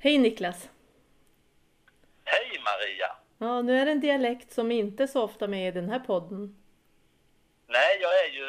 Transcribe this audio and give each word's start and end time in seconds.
Hej 0.00 0.18
Niklas! 0.18 0.70
Hej 2.24 2.60
Maria! 2.64 3.16
Ja, 3.38 3.62
nu 3.62 3.78
är 3.78 3.86
det 3.86 3.92
en 3.92 4.00
dialekt 4.00 4.52
som 4.52 4.72
inte 4.72 5.02
är 5.02 5.06
så 5.06 5.22
ofta 5.22 5.46
med 5.46 5.68
i 5.68 5.70
den 5.70 5.90
här 5.90 5.98
podden. 5.98 6.56
Nej, 7.66 7.98
jag 8.00 8.24
är 8.24 8.28
ju 8.28 8.46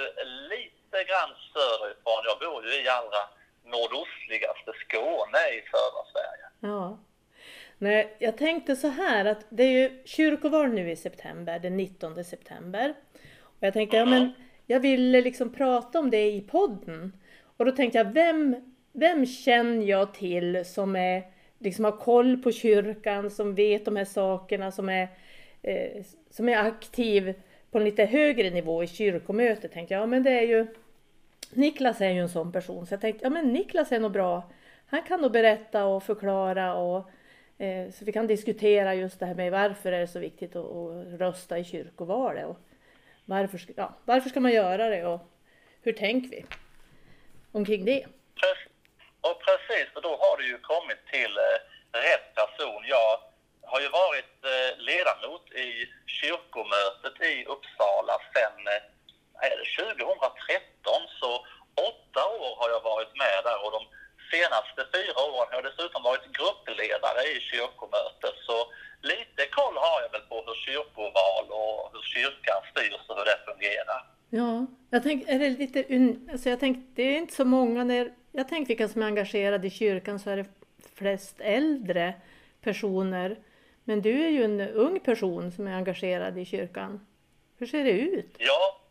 lite 0.50 1.04
grann 1.10 1.36
söderifrån. 1.54 2.22
Jag 2.26 2.40
bor 2.40 2.66
ju 2.66 2.84
i 2.84 2.88
allra 2.88 3.24
nordostligaste 3.64 4.72
Skåne 4.82 5.38
i 5.58 5.62
södra 5.72 6.04
Sverige. 6.12 6.46
Ja. 6.60 7.00
Nej, 7.78 8.16
jag 8.20 8.38
tänkte 8.38 8.76
så 8.76 8.88
här 8.88 9.26
att 9.26 9.46
det 9.50 9.64
är 9.64 9.72
ju 9.72 10.04
kyrkoval 10.06 10.70
nu 10.70 10.92
i 10.92 10.96
september, 10.96 11.60
den 11.60 11.78
19 11.78 12.24
september. 12.24 12.94
Och 13.42 13.64
jag 13.68 13.74
tänkte, 13.74 13.98
ja 13.98 14.06
men 14.06 14.34
jag 14.66 14.80
ville 14.80 15.22
liksom 15.22 15.54
prata 15.54 16.00
om 16.00 16.10
det 16.10 16.32
i 16.32 16.42
podden. 16.42 17.22
Och 17.58 17.66
då 17.66 17.72
tänkte 17.72 17.98
jag, 17.98 18.14
vem, 18.14 18.76
vem 18.94 19.26
känner 19.26 19.86
jag 19.86 20.14
till 20.14 20.66
som 20.66 20.96
är, 20.96 21.39
liksom 21.60 21.86
har 21.86 21.92
koll 21.92 22.38
på 22.38 22.52
kyrkan, 22.52 23.30
som 23.30 23.56
vet 23.56 23.86
de 23.86 23.96
här 23.96 24.06
sakerna, 24.06 24.72
som 24.72 24.90
är, 24.90 25.08
eh, 25.62 26.04
som 26.30 26.50
är 26.50 26.58
aktiv 26.58 27.34
på 27.72 27.78
en 27.78 27.84
lite 27.84 28.06
högre 28.06 28.50
nivå 28.50 28.84
i 28.84 28.88
kyrkomötet. 28.88 29.72
Tänkte 29.72 29.94
jag, 29.94 30.02
ja 30.02 30.08
men 30.08 30.24
det 30.24 30.32
är 30.32 30.48
ju 30.48 30.68
Niklas 31.52 32.02
är 32.02 32.10
ju 32.10 32.20
en 32.20 32.30
sån 32.30 32.52
person, 32.52 32.86
så 32.86 32.94
jag 32.94 33.02
tänkte, 33.02 33.26
ja 33.26 33.30
men 33.30 33.54
Niklas 33.54 33.92
är 33.92 34.00
nog 34.00 34.12
bra. 34.12 34.52
Han 34.86 35.04
kan 35.04 35.22
nog 35.22 35.32
berätta 35.32 35.86
och 35.86 36.04
förklara 36.04 36.76
och 36.76 37.10
eh, 37.58 37.92
så 37.92 38.06
vi 38.06 38.12
kan 38.12 38.28
diskutera 38.28 38.96
just 38.96 39.20
det 39.20 39.26
här 39.26 39.36
med 39.36 39.52
varför 39.52 39.92
är 39.92 40.00
det 40.00 40.08
så 40.08 40.20
viktigt 40.20 40.56
att, 40.56 40.66
att 40.66 41.20
rösta 41.20 41.60
i 41.60 41.64
kyrkovalet 41.64 42.48
och 42.48 42.58
varför, 43.26 43.62
ja, 43.76 43.94
varför 44.06 44.30
ska 44.30 44.40
man 44.40 44.52
göra 44.52 44.90
det 44.90 45.06
och 45.06 45.22
hur 45.82 45.94
tänker 45.94 46.30
vi 46.30 46.46
omkring 47.52 47.86
det? 47.86 48.06
Och 50.00 50.10
då 50.12 50.16
har 50.26 50.36
du 50.38 50.46
ju 50.54 50.58
kommit 50.74 51.02
till 51.16 51.34
eh, 51.48 51.58
rätt 52.08 52.28
person. 52.40 52.82
Jag 52.96 53.12
har 53.72 53.80
ju 53.86 53.90
varit 54.04 54.36
eh, 54.54 54.72
ledamot 54.90 55.46
i 55.66 55.70
kyrkomötet 56.18 57.16
i 57.34 57.36
Uppsala 57.54 58.16
sedan 58.34 58.60
eh, 58.74 58.84
2013, 59.78 61.02
så 61.22 61.32
åtta 61.90 62.24
år 62.44 62.52
har 62.60 62.70
jag 62.76 62.84
varit 62.94 63.14
med 63.24 63.38
där 63.48 63.60
och 63.66 63.72
de 63.78 63.84
senaste 64.34 64.82
fyra 64.96 65.20
åren 65.34 65.50
har 65.52 65.58
jag 65.60 65.70
dessutom 65.70 66.02
varit 66.10 66.28
gruppledare 66.38 67.22
i 67.34 67.38
kyrkomötet. 67.52 68.36
Så 68.48 68.58
lite 69.12 69.42
koll 69.58 69.76
har 69.86 69.98
jag 70.04 70.12
väl 70.16 70.26
på 70.32 70.38
hur 70.48 70.58
kyrkoval 70.66 71.46
och 71.62 71.78
hur 71.94 72.04
kyrkan 72.14 72.60
styrs 72.72 73.04
och 73.10 73.18
hur 73.18 73.28
det 73.32 73.40
fungerar. 73.50 74.00
Ja, 74.40 74.54
jag 74.94 75.02
tänkte, 75.04 75.32
är 75.34 75.40
det 75.40 75.50
lite, 75.64 75.80
alltså 76.32 76.50
jag 76.50 76.60
tänkte, 76.60 76.86
det 76.96 77.04
är 77.14 77.18
inte 77.24 77.36
så 77.42 77.46
många 77.46 77.84
när, 77.84 78.06
jag 78.32 78.48
tänker 78.48 78.68
vilka 78.68 78.88
som 78.88 79.02
är 79.02 79.06
engagerade 79.06 79.68
i 79.68 79.70
kyrkan 79.70 80.20
så 80.20 80.30
är 80.30 80.38
det 80.38 80.46
flest 80.96 81.36
äldre 81.40 82.14
personer. 82.62 83.38
Men 83.84 84.02
du 84.02 84.26
är 84.26 84.30
ju 84.30 84.44
en 84.44 84.62
ung 84.62 85.00
person 85.00 85.52
som 85.52 85.68
är 85.68 85.74
engagerad 85.74 86.38
i 86.38 86.46
kyrkan. 86.46 87.08
Hur 87.58 87.68
ser 87.68 87.84
det 87.84 87.92
ut? 87.92 88.36
Ja, 88.38 88.82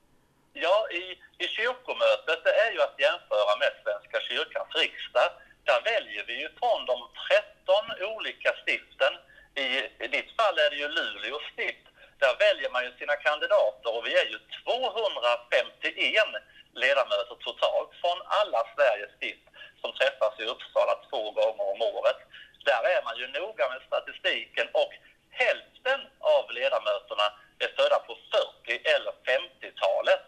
ja 0.53 0.77
i, 1.01 1.05
i 1.45 1.47
kyrkomötet 1.57 2.41
det 2.45 2.55
är 2.65 2.73
ju 2.73 2.81
att 2.83 2.97
jämföra 3.07 3.53
med 3.63 3.73
Svenska 3.85 4.19
kyrkans 4.29 4.75
riksdag. 4.83 5.31
Där 5.65 5.81
väljer 5.93 6.25
vi 6.27 6.35
ju 6.43 6.49
från 6.59 6.81
de 6.91 6.97
13 7.29 8.17
olika 8.17 8.51
stiften. 8.63 9.13
I, 9.65 9.67
I 10.05 10.09
ditt 10.17 10.31
fall 10.39 10.57
är 10.65 10.71
det 10.71 10.79
ju 10.83 10.89
Luleå 10.89 11.39
stift. 11.53 11.85
Där 12.23 12.35
väljer 12.47 12.71
man 12.75 12.85
ju 12.87 12.91
sina 13.01 13.17
kandidater 13.27 13.91
och 13.97 14.07
vi 14.07 14.13
är 14.23 14.27
ju 14.33 14.39
251 14.65 15.69
ledamöter 16.75 17.37
totalt 17.47 17.91
från 18.01 18.19
alla 18.41 18.61
Sveriges 18.75 19.13
stift 19.17 19.47
som 19.81 19.93
träffas 19.93 20.41
i 20.41 20.45
Uppsala 20.45 20.95
två 21.11 21.31
gånger 21.39 21.65
om 21.73 21.83
året. 21.83 22.21
Där 22.65 22.83
är 22.95 23.01
man 23.05 23.17
ju 23.21 23.27
noga 23.41 23.65
med 23.73 23.81
statistiken 23.89 24.67
och 24.83 24.93
hälften 25.31 26.01
av 26.37 26.45
ledamöterna 26.59 27.27
är 27.65 27.71
födda 27.79 27.99
på 28.07 28.13
40 28.65 28.89
eller 28.95 29.13
50-talet. 29.33 30.25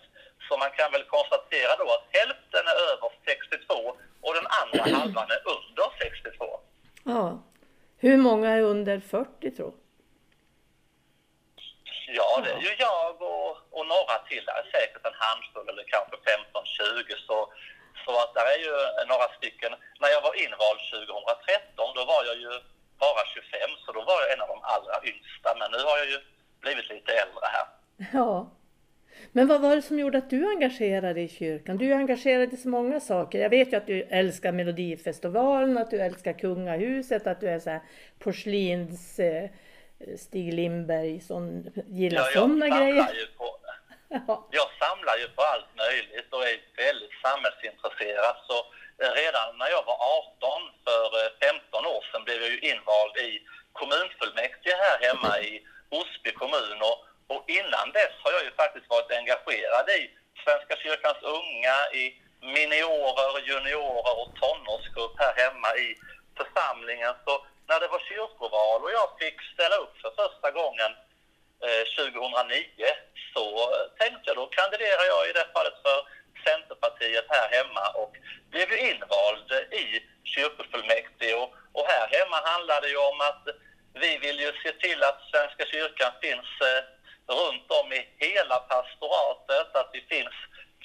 Så 0.49 0.57
man 0.57 0.71
kan 0.71 0.93
väl 0.93 1.05
konstatera 1.05 1.73
då 1.77 1.87
att 1.97 2.07
hälften 2.19 2.65
är 2.73 2.79
över 2.91 3.09
62 3.25 3.75
och 4.21 4.35
den 4.35 4.49
andra 4.61 4.83
halvan 4.99 5.31
är 5.37 5.43
under 5.57 5.87
62. 5.99 6.61
Ja. 7.05 7.43
Hur 7.99 8.17
många 8.17 8.51
är 8.51 8.63
under 8.63 9.01
40 9.01 9.51
tror 9.51 9.73
Ja, 12.13 12.41
det 12.45 12.51
är 12.51 12.61
ju 12.61 12.75
jag 12.79 13.23
och, 13.23 13.51
och 13.71 13.87
några 13.87 14.19
till. 14.29 14.45
Det 14.45 14.53
är 14.53 14.63
säkert 14.63 14.90
en 14.90 14.90
handfull 15.25 15.69
eller 15.73 15.85
kanske 15.95 16.17
15-20. 16.17 17.27
Så, 17.29 17.37
så 18.05 18.13
att 18.23 18.33
det 18.35 18.45
är 18.55 18.61
ju 18.67 18.75
några 19.13 19.29
stycken. 19.39 19.73
När 20.03 20.11
jag 20.15 20.23
var 20.29 20.35
invald 20.45 20.81
2013, 20.91 21.97
då 21.99 22.03
var 22.13 22.23
jag 22.31 22.37
ju 22.45 22.53
bara 23.05 23.23
25, 23.35 23.71
så 23.85 23.89
då 23.97 24.01
var 24.11 24.19
jag 24.23 24.29
en 24.33 24.43
av 24.45 24.51
de 24.55 24.59
allra 24.75 24.97
yngsta. 25.11 25.49
Men 25.61 25.69
nu 25.75 25.81
har 25.89 25.97
jag 26.03 26.09
ju 26.15 26.19
blivit 26.65 26.89
lite 26.95 27.11
äldre 27.23 27.47
här. 27.57 27.67
Ja. 28.19 28.33
Men 29.33 29.47
vad 29.47 29.61
var 29.61 29.77
det 29.77 29.83
som 29.83 29.99
gjorde 29.99 30.19
att 30.19 30.31
du 30.31 30.49
engagerade 30.49 31.15
dig 31.15 31.25
i 31.25 31.29
kyrkan? 31.29 31.79
Du 31.79 31.93
är 31.93 31.97
engagerad 31.97 32.53
i 32.53 32.57
så 32.57 32.69
många 32.69 33.01
saker. 33.01 33.39
Jag 33.39 33.51
vet 33.51 33.73
ju 33.73 33.77
att 33.77 33.87
du 33.87 34.03
älskar 34.03 34.53
Melodifestivalen, 34.53 35.79
att 35.79 35.91
du 35.91 36.01
älskar 36.01 36.33
kungahuset, 36.33 37.27
att 37.27 37.41
du 37.41 37.49
är 37.49 37.59
så 37.59 37.71
här 37.71 37.81
porslins... 38.19 39.19
Eh, 39.19 39.51
Stig 40.17 40.55
Lindberg 40.55 41.21
som 41.21 41.65
gillar 41.87 42.21
ja, 42.21 42.41
sådana 42.41 42.69
grejer. 42.69 43.15
Ju 43.15 43.27
på, 43.39 43.45
jag 44.59 44.69
samlar 44.83 45.17
ju 45.23 45.29
på 45.37 45.43
allt 45.43 45.73
möjligt 45.85 46.33
och 46.35 46.45
är 46.49 46.59
väldigt 46.77 47.17
samhällsintresserad. 47.23 48.37
Så 48.49 48.57
eh, 49.03 49.13
redan 49.23 49.59
när 49.59 49.71
jag 49.77 49.85
var 49.91 49.99
18 50.19 50.63
för 50.87 51.07
eh, 51.21 51.31
15 51.41 51.87
år 51.95 52.03
sedan 52.09 52.25
blev 52.25 52.39
jag 52.43 52.51
ju 52.51 52.61
invald 52.71 53.17
i 53.17 53.31
kommunfullmäktige 53.73 54.77
här 54.85 54.97
hemma 55.07 55.33
i 55.41 55.51
Osby 56.01 56.33
kommun. 56.43 56.79
Och, 56.89 56.99
och 57.33 57.43
innan 57.59 57.87
dess 57.99 58.15
har 58.23 58.33
jag 58.37 58.45
ju 58.45 58.53
faktiskt 58.63 58.91
varit 58.95 59.13
engagerad 59.21 59.87
i 60.01 60.01
Svenska 60.45 60.75
kyrkans 60.77 61.21
unga, 61.39 61.77
i 62.03 62.05
miniorer, 62.55 63.33
juniorer 63.49 64.15
och 64.21 64.31
tonårsgrupp 64.41 65.15
här 65.23 65.35
hemma 65.43 65.71
i 65.87 65.89
församlingen. 66.39 67.15
Så 67.25 67.35
när 67.69 67.81
det 67.81 67.89
var 67.95 68.03
kyrkoval 68.11 68.81
och 68.85 68.93
jag 68.99 69.09
fick 69.21 69.37
ställa 69.55 69.77
upp 69.77 69.95
för 70.03 70.11
första 70.23 70.51
gången 70.51 70.91
Eh, 71.67 71.85
2009 71.97 72.87
så 73.35 73.45
tänkte 73.99 74.27
jag 74.31 74.37
då 74.37 74.47
kandiderar 74.47 75.05
jag 75.13 75.29
i 75.29 75.33
det 75.33 75.47
fallet 75.55 75.77
för 75.85 75.99
Centerpartiet 76.45 77.27
här 77.29 77.49
hemma. 77.57 77.85
Och 78.03 78.13
blev 78.51 78.73
ju 78.73 78.79
invald 78.91 79.53
i 79.83 79.85
kyrkofullmäktige. 80.25 81.35
Och, 81.35 81.51
och 81.73 81.87
här 81.87 82.07
hemma 82.17 82.39
handlar 82.51 82.81
det 82.81 82.89
ju 82.89 82.97
om 83.11 83.21
att 83.21 83.45
vi 83.95 84.19
vill 84.19 84.41
ju 84.41 84.53
se 84.63 84.73
till 84.73 85.03
att 85.03 85.21
Svenska 85.31 85.65
kyrkan 85.67 86.13
finns 86.23 86.51
eh, 86.71 86.81
runt 87.39 87.71
om 87.81 87.93
i 87.93 88.09
hela 88.17 88.59
pastoratet, 88.59 89.77
att 89.77 89.91
vi 89.93 90.01
finns 90.01 90.37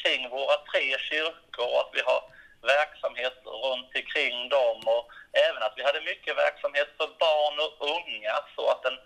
kring 0.01 0.29
våra 0.29 0.57
tre 0.71 0.97
kyrkor 0.99 1.67
och 1.73 1.79
att 1.79 1.93
vi 1.93 2.01
har 2.01 2.21
verksamhet 2.61 3.37
runt 3.65 3.91
omkring 3.95 4.49
dem. 4.49 4.79
Och 4.95 5.05
även 5.47 5.63
att 5.63 5.73
vi 5.77 5.83
hade 5.83 6.01
mycket 6.01 6.37
verksamhet 6.37 6.89
för 6.97 7.09
barn 7.25 7.55
och 7.65 7.75
unga 7.95 8.35
så 8.55 8.63
att 8.71 8.85
en 8.85 8.97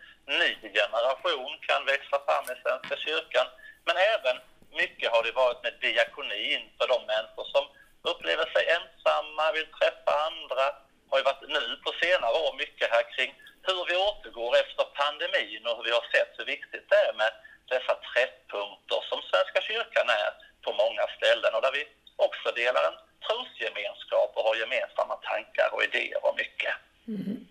ny 0.41 0.51
generation 0.80 1.53
kan 1.68 1.86
växa 1.86 2.18
fram 2.25 2.46
i 2.53 2.56
Svenska 2.63 2.96
kyrkan. 3.06 3.47
Men 3.88 3.96
även 4.13 4.38
mycket 4.81 5.12
har 5.12 5.24
det 5.24 5.31
varit 5.31 5.63
med 5.63 5.74
diakonin 5.81 6.62
för 6.78 6.88
de 6.94 7.00
människor 7.13 7.46
som 7.53 7.66
upplever 8.12 8.46
sig 8.53 8.63
ensamma, 8.78 9.51
vill 9.51 9.72
träffa 9.80 10.12
andra. 10.28 10.66
har 11.09 11.18
ju 11.18 11.24
varit 11.30 11.50
nu 11.57 11.63
på 11.86 11.91
senare 12.03 12.36
år 12.46 12.53
mycket 12.63 12.91
här 12.94 13.06
kring 13.16 13.31
hur 13.68 13.81
vi 13.90 13.96
återgår 14.09 14.51
efter 14.62 14.84
pandemin 15.00 15.63
och 15.68 15.75
hur 15.78 15.84
vi 15.90 15.97
har 16.00 16.07
sett 16.13 16.34
hur 16.38 16.46
viktigt 16.46 16.90
det 16.90 17.01
är 17.07 17.13
med 17.22 17.31
dessa 17.74 17.96
träffpunkter 18.09 19.00
som 19.09 19.19
Svenska 19.30 19.62
kyrkan 19.69 20.07
är 20.24 20.31
på 20.66 20.72
många 20.84 21.06
ställen 21.18 21.51
och 21.56 21.62
där 21.62 21.72
vi 21.72 21.84
också 22.16 22.51
delar 22.62 22.84
en 22.90 23.00
trosgemenskap 23.25 24.31
och 24.36 24.44
har 24.44 24.56
gemensamma 24.56 25.16
tankar 25.16 25.69
och 25.74 25.84
idéer 25.84 26.25
och 26.25 26.36
mycket. 26.42 26.74
Mm. 27.07 27.45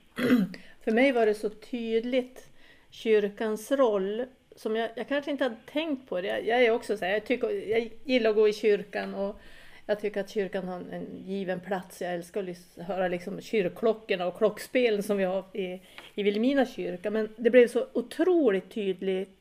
För 0.85 0.91
mig 0.93 1.13
var 1.13 1.21
det 1.21 1.27
så 1.39 1.51
tydligt 1.51 2.51
kyrkans 2.91 3.71
roll 3.71 4.27
som 4.57 4.77
jag, 4.77 4.91
jag 4.95 5.09
kanske 5.09 5.31
inte 5.31 5.45
hade 5.45 5.57
tänkt 5.73 6.09
på 6.09 6.21
det. 6.21 6.29
Jag, 6.29 6.47
jag 6.47 6.65
är 6.65 6.71
också 6.71 6.97
så 6.97 7.05
här, 7.05 7.13
jag, 7.13 7.25
tycker, 7.25 7.51
jag 7.51 7.91
gillar 8.05 8.31
att 8.31 8.37
gå 8.37 8.49
i 8.49 8.53
kyrkan 8.53 9.15
och 9.15 9.41
jag 9.87 10.01
tycker 10.01 10.21
att 10.21 10.31
kyrkan 10.31 10.69
har 10.69 10.85
en 10.93 11.07
given 11.27 11.61
plats. 11.61 12.03
Jag 12.03 12.15
älskar 12.15 12.51
att 12.51 12.87
höra 12.87 13.09
liksom 13.09 13.41
kyrkklockorna 13.41 14.27
och 14.27 14.39
klockspelen 14.39 15.03
som 15.03 15.17
vi 15.17 15.25
har 15.25 15.45
i, 15.53 15.83
i 16.15 16.23
Vilhelmina 16.23 16.67
kyrka. 16.67 17.11
Men 17.11 17.29
det 17.37 17.51
blev 17.51 17.69
så 17.69 17.87
otroligt 17.93 18.71
tydligt 18.71 19.39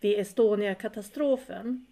vid 0.00 0.18
Estonia-katastrofen. 0.18 1.86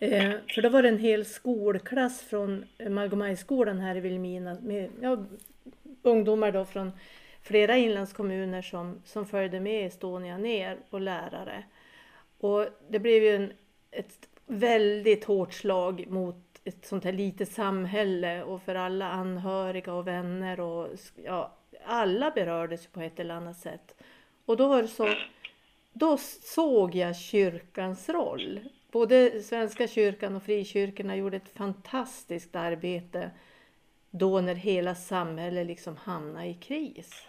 Eh, 0.00 0.32
för 0.54 0.62
då 0.62 0.68
var 0.68 0.82
det 0.82 0.88
en 0.88 0.98
hel 0.98 1.24
skolklass 1.24 2.22
från 2.22 2.64
Margomajskolan 2.88 3.78
här 3.78 3.96
i 3.96 4.00
Vilhelmina 4.00 4.56
med 4.62 4.90
ja, 5.00 5.24
ungdomar 6.02 6.52
då 6.52 6.64
från 6.64 6.92
flera 7.44 7.76
inlandskommuner 7.76 8.62
som, 8.62 9.02
som 9.04 9.26
följde 9.26 9.60
med 9.60 9.86
Estonia 9.86 10.38
ner 10.38 10.78
och 10.90 11.00
lärare. 11.00 11.64
Och 12.38 12.66
det 12.88 12.98
blev 12.98 13.22
ju 13.22 13.36
en, 13.36 13.52
ett 13.90 14.28
väldigt 14.46 15.24
hårt 15.24 15.52
slag 15.52 16.04
mot 16.08 16.36
ett 16.64 16.86
sånt 16.86 17.04
här 17.04 17.12
litet 17.12 17.52
samhälle 17.52 18.42
och 18.42 18.62
för 18.62 18.74
alla 18.74 19.10
anhöriga 19.10 19.92
och 19.92 20.06
vänner 20.06 20.60
och 20.60 20.88
ja, 21.24 21.56
alla 21.84 22.30
berördes 22.30 22.86
på 22.86 23.00
ett 23.00 23.20
eller 23.20 23.34
annat 23.34 23.58
sätt. 23.58 23.94
Och 24.44 24.56
då 24.56 24.68
var 24.68 24.82
det 24.82 24.88
så, 24.88 25.14
då 25.92 26.16
såg 26.42 26.94
jag 26.94 27.16
kyrkans 27.16 28.08
roll. 28.08 28.60
Både 28.90 29.42
Svenska 29.42 29.88
kyrkan 29.88 30.36
och 30.36 30.42
frikyrkorna 30.42 31.16
gjorde 31.16 31.36
ett 31.36 31.48
fantastiskt 31.48 32.56
arbete 32.56 33.30
då 34.10 34.40
när 34.40 34.54
hela 34.54 34.94
samhället 34.94 35.66
liksom 35.66 35.96
hamnade 35.96 36.46
i 36.46 36.54
kris. 36.54 37.26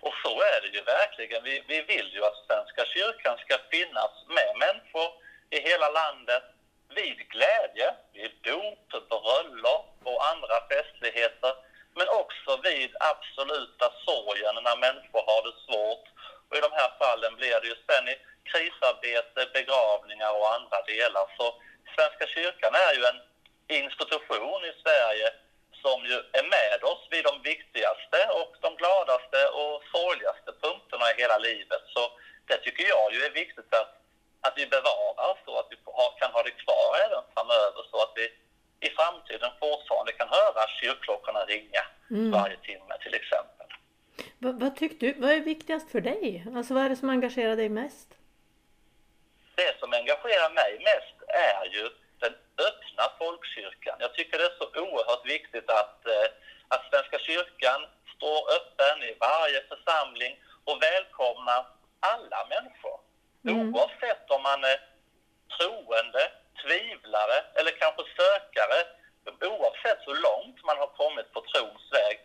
Och 0.00 0.14
så 0.22 0.42
är 0.52 0.60
det 0.60 0.68
ju 0.68 0.82
verkligen. 0.82 1.42
Vi, 1.42 1.64
vi 1.68 1.80
vill 1.82 2.10
ju 2.14 2.24
att 2.24 2.44
Svenska 2.46 2.84
kyrkan 2.84 3.38
ska 3.38 3.58
finnas 3.70 4.12
med 4.36 4.50
människor 4.64 5.10
i 5.50 5.60
hela 5.60 5.88
landet 5.90 6.42
vid 6.94 7.28
glädje, 7.28 7.94
vid 8.12 8.32
dop, 8.42 9.08
bröllop 9.08 9.88
och 10.04 10.26
andra 10.32 10.56
festligheter. 10.70 11.54
Men 11.94 12.08
också 12.08 12.50
vid 12.62 12.90
absoluta 13.12 13.86
sorgen 14.06 14.54
när 14.64 14.76
människor 14.76 15.22
har 15.30 15.42
det 15.46 15.56
svårt. 15.66 16.06
Och 16.48 16.56
i 16.56 16.60
de 16.60 16.72
här 16.72 16.90
fallen 16.98 17.36
blir 17.36 17.60
det 17.60 17.68
ju 17.72 17.76
sen 17.88 18.08
i 18.08 18.16
krisarbete, 18.50 19.40
begravningar 19.52 20.32
och 20.38 20.54
andra 20.54 20.82
delar. 20.82 21.26
Så 21.36 21.46
Svenska 21.94 22.26
kyrkan 22.26 22.74
är 22.74 22.92
ju 22.98 23.04
en 23.04 23.20
institution 23.80 24.64
i 24.64 24.72
Sverige 24.82 25.28
som 25.84 25.98
ju 26.10 26.16
är 26.38 26.46
med 26.56 26.78
oss 26.90 27.02
vid 27.10 27.24
de 27.24 27.34
viktigaste 27.52 28.18
och 28.40 28.52
de 28.64 28.70
gladaste 28.80 29.40
och 29.60 29.76
sorgligaste 29.94 30.50
punkterna 30.62 31.06
i 31.10 31.20
hela 31.22 31.38
livet. 31.38 31.82
Så 31.94 32.02
det 32.48 32.58
tycker 32.64 32.84
jag 32.94 33.06
ju 33.14 33.20
är 33.28 33.34
viktigt 33.42 33.74
att, 33.80 33.90
att 34.46 34.54
vi 34.60 34.66
bevarar 34.76 35.32
så 35.44 35.52
att 35.58 35.68
vi 35.70 35.76
kan 36.20 36.30
ha 36.36 36.42
det 36.42 36.56
kvar 36.64 36.88
även 37.06 37.22
framöver 37.34 37.82
så 37.90 37.96
att 38.02 38.12
vi 38.20 38.26
i 38.86 38.90
framtiden 38.98 39.50
fortfarande 39.60 40.12
kan 40.12 40.28
höra 40.28 40.62
kyrkklockorna 40.80 41.44
ringa 41.44 41.82
mm. 42.10 42.30
varje 42.30 42.56
timme 42.56 42.94
till 43.02 43.14
exempel. 43.14 43.66
Vad, 44.38 44.60
vad 44.60 44.76
tycker 44.76 45.06
du, 45.06 45.12
vad 45.20 45.30
är 45.30 45.40
viktigast 45.40 45.90
för 45.92 46.00
dig? 46.00 46.44
Alltså 46.56 46.74
vad 46.74 46.84
är 46.84 46.88
det 46.88 46.96
som 46.96 47.10
engagerar 47.10 47.56
dig 47.56 47.68
mest? 47.68 48.08
Det 49.54 49.78
som 49.80 49.92
engagerar 49.92 50.50
mig 50.50 50.72
mest 50.78 51.16
är 51.28 51.64
ju 51.74 51.82
den 52.18 52.34
öppna 52.68 53.04
folkkyrkan. 53.18 53.96
Jag 53.98 54.14
tycker 54.14 54.38
det 54.38 54.44
är 54.44 54.58
så 54.58 54.69
oerhört 54.80 55.26
viktigt 55.26 55.70
att, 55.70 56.06
eh, 56.06 56.28
att 56.68 56.82
Svenska 56.90 57.18
kyrkan 57.18 57.80
står 58.16 58.40
öppen 58.56 59.02
i 59.02 59.16
varje 59.20 59.60
församling 59.70 60.32
och 60.64 60.82
välkomnar 60.82 61.66
alla 62.00 62.40
människor. 62.54 63.00
Mm. 63.44 63.74
Oavsett 63.74 64.30
om 64.30 64.42
man 64.42 64.64
är 64.64 64.78
troende, 65.56 66.22
tvivlare 66.62 67.38
eller 67.58 67.72
kanske 67.82 68.02
sökare, 68.20 68.78
oavsett 69.54 70.00
hur 70.06 70.18
långt 70.28 70.64
man 70.64 70.78
har 70.78 70.90
kommit 71.02 71.32
på 71.32 71.40
trons 71.40 71.84
väg, 71.92 72.16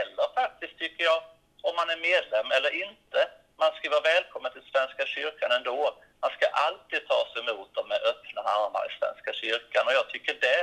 eller 0.00 0.34
faktiskt 0.34 0.78
tycker 0.78 1.04
jag, 1.04 1.22
om 1.62 1.76
man 1.76 1.90
är 1.90 1.96
medlem 1.96 2.50
eller 2.56 2.72
inte, 2.84 3.20
man 3.56 3.72
ska 3.72 3.90
vara 3.90 4.10
välkommen 4.14 4.52
till 4.52 4.70
Svenska 4.72 5.06
kyrkan 5.06 5.50
ändå. 5.52 5.80
Man 6.20 6.30
ska 6.36 6.46
alltid 6.66 7.08
tas 7.08 7.30
emot 7.36 7.74
dem 7.74 7.88
med 7.88 8.00
öppna 8.10 8.40
armar 8.40 8.84
i 8.90 8.98
Svenska 8.98 9.32
kyrkan 9.32 9.86
och 9.86 9.92
jag 9.92 10.08
tycker 10.08 10.34
det 10.34 10.60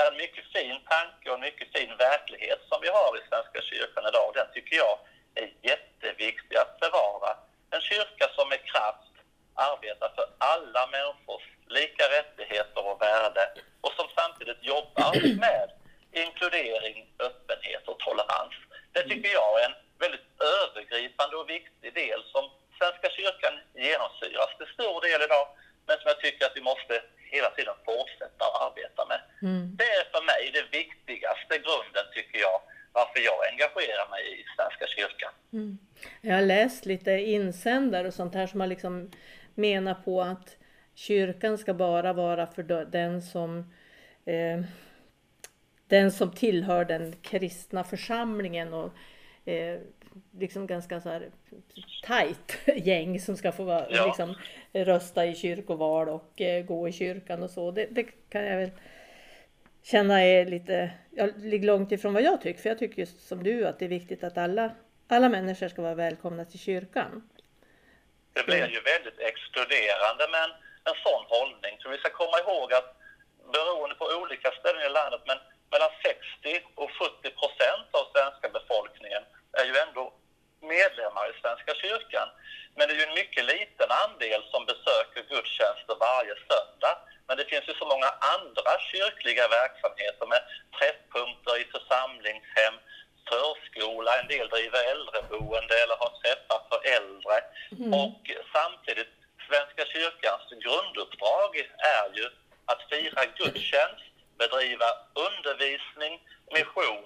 är 0.00 0.10
en 0.10 0.16
mycket 0.16 0.46
fin 0.54 0.78
tanke 0.94 1.24
och 1.30 1.34
en 1.38 1.48
mycket 1.48 1.68
fin 1.76 1.92
verklighet 1.96 2.60
som 2.68 2.78
vi 2.84 2.88
har 2.88 3.10
i 3.18 3.28
Svenska 3.28 3.60
kyrkan 3.62 4.04
idag 4.10 4.28
den 4.34 4.48
tycker 4.54 4.76
jag 4.76 4.98
är 5.34 5.48
jätteviktig 5.70 6.56
att 6.56 6.80
bevara. 6.80 7.30
En 7.70 7.80
kyrka 7.80 8.26
som 8.36 8.48
med 8.48 8.62
kraft 8.72 9.14
arbetar 9.54 10.08
för 10.16 10.26
alla 10.38 10.86
människors 10.86 11.46
lika 11.68 12.04
rättigheter 12.16 12.82
och 12.90 13.02
värde 13.02 13.44
och 13.80 13.92
som 13.92 14.06
samtidigt 14.18 14.62
jobbar 14.72 15.12
med 15.46 15.68
inkludering, 16.12 16.96
öppenhet 17.18 17.88
och 17.88 17.98
tolerans. 17.98 18.54
Det 18.92 19.02
tycker 19.02 19.30
jag 19.32 19.60
är 19.60 19.64
en 19.68 19.76
väldigt 19.98 20.28
övergripande 20.56 21.36
och 21.36 21.48
viktig 21.48 21.94
del 21.94 22.20
som 22.32 22.50
Svenska 22.78 23.08
kyrkan 23.10 23.54
genomsyras 23.74 24.50
till 24.58 24.74
stor 24.76 25.00
del 25.00 25.22
idag, 25.22 25.46
men 25.88 25.96
som 25.98 26.08
jag 26.12 26.20
tycker 26.20 26.42
att 26.46 26.56
vi 26.60 26.64
måste 26.72 26.94
hela 27.34 27.50
tiden 27.50 27.74
fortsätta 27.88 28.42
att 28.48 28.62
arbeta 28.66 29.02
med. 29.12 29.20
Mm. 29.42 29.76
Det 29.80 29.90
är 29.98 30.04
för 30.14 30.22
mig 30.30 30.42
det 30.58 30.78
viktigaste 30.78 31.54
grunden, 31.64 32.06
tycker 32.16 32.38
jag, 32.46 32.58
varför 32.92 33.20
jag 33.30 33.38
engagerar 33.52 34.06
mig 34.14 34.22
i 34.40 34.44
Svenska 34.56 34.86
kyrkan. 34.96 35.32
Mm. 35.52 35.78
Jag 36.20 36.34
har 36.34 36.42
läst 36.42 36.86
lite 36.86 37.10
insändare 37.10 38.08
och 38.08 38.14
sånt 38.14 38.34
här 38.34 38.46
som 38.46 38.60
har 38.60 38.66
liksom 38.66 39.10
menar 39.54 39.94
på 39.94 40.22
att 40.22 40.56
kyrkan 40.94 41.58
ska 41.58 41.74
bara 41.74 42.12
vara 42.12 42.46
för 42.46 42.62
den 42.84 43.22
som 43.22 43.58
eh, 44.24 44.60
den 45.86 46.12
som 46.12 46.34
tillhör 46.34 46.84
den 46.84 47.12
kristna 47.22 47.84
församlingen 47.84 48.74
och 48.74 48.92
eh, 49.48 49.80
liksom 50.38 50.66
ganska 50.66 51.00
så 51.00 51.08
här 51.08 51.30
tajt 52.02 52.58
gäng 52.66 53.20
som 53.20 53.36
ska 53.36 53.52
få 53.52 53.64
vara, 53.64 53.86
ja. 53.90 54.06
liksom, 54.06 54.34
rösta 54.72 55.26
i 55.26 55.34
kyrkoval 55.34 56.08
och 56.08 56.40
eh, 56.40 56.64
gå 56.64 56.88
i 56.88 56.92
kyrkan 56.92 57.42
och 57.42 57.50
så. 57.50 57.70
Det, 57.70 57.86
det, 57.90 58.04
kan 58.28 58.44
jag 58.44 58.56
väl 58.56 58.70
känna 59.82 60.24
är 60.24 60.44
lite, 60.44 60.90
jag 61.10 61.38
ligger 61.38 61.66
långt 61.66 61.92
ifrån 61.92 62.14
vad 62.14 62.22
jag 62.22 62.40
tycker. 62.40 62.62
För 62.62 62.68
jag 62.68 62.78
tycker 62.78 62.98
just 62.98 63.28
som 63.28 63.42
du 63.42 63.66
att 63.66 63.78
det 63.78 63.84
är 63.84 63.88
viktigt 63.98 64.24
att 64.24 64.38
alla, 64.38 64.70
alla 65.08 65.28
människor 65.28 65.68
ska 65.68 65.82
vara 65.82 65.94
välkomna 65.94 66.44
till 66.44 66.60
kyrkan. 66.60 67.28
Det 68.32 68.46
blir 68.46 68.68
ju 68.76 68.80
väldigt 68.94 69.20
exkluderande 69.30 70.24
med 70.32 70.42
en, 70.46 70.54
en 70.90 70.98
sån 71.06 71.24
hållning. 71.34 71.74
Så 71.78 71.88
vi 71.88 71.98
ska 71.98 72.10
komma 72.10 72.36
ihåg 72.44 72.72
att 72.72 72.88
beroende 73.52 73.94
på 73.94 74.06
olika 74.22 74.50
ställen 74.60 74.82
i 74.90 74.92
landet, 74.98 75.22
men 75.30 75.38
mellan 75.72 75.92
60 76.02 76.66
och 76.82 76.90
70 76.90 77.30
procent 77.40 77.88
av 77.98 78.04
svenska 78.14 78.46
befolkningen 78.58 79.22
är 79.52 79.64
ju 79.64 79.76
ändå 79.76 80.12
medlemmar 80.60 81.30
i 81.30 81.40
Svenska 81.42 81.74
kyrkan. 81.74 82.28
Men 82.76 82.88
det 82.88 82.94
är 82.94 82.98
ju 82.98 83.08
en 83.10 83.20
mycket 83.22 83.44
liten 83.44 83.90
andel 84.04 84.42
som 84.52 84.66
besöker 84.66 85.22
gudstjänster 85.32 85.94
varje 86.08 86.34
söndag. 86.48 86.94
Men 87.26 87.36
det 87.36 87.44
finns 87.44 87.68
ju 87.68 87.74
så 87.74 87.86
många 87.86 88.10
andra 88.34 88.72
kyrkliga 88.92 89.48
verksamheter 89.48 90.26
med 90.32 90.42
träffpunkter 90.78 91.54
i 91.62 91.64
församlingshem, 91.74 92.74
förskola, 93.28 94.10
en 94.20 94.28
del 94.34 94.48
driver 94.48 94.82
äldreboende 94.92 95.74
eller 95.82 95.96
har 96.02 96.12
träffar 96.20 96.60
för 96.68 96.80
äldre. 96.96 97.36
Mm. 97.78 97.94
Och 98.02 98.22
samtidigt, 98.56 99.12
Svenska 99.48 99.84
kyrkans 99.94 100.44
grunduppdrag 100.64 101.52
är 101.96 102.06
ju 102.18 102.26
att 102.70 102.82
fira 102.90 103.22
gudstjänst, 103.40 104.12
bedriva 104.38 104.88
undervisning, 105.26 106.14
mission 106.56 107.04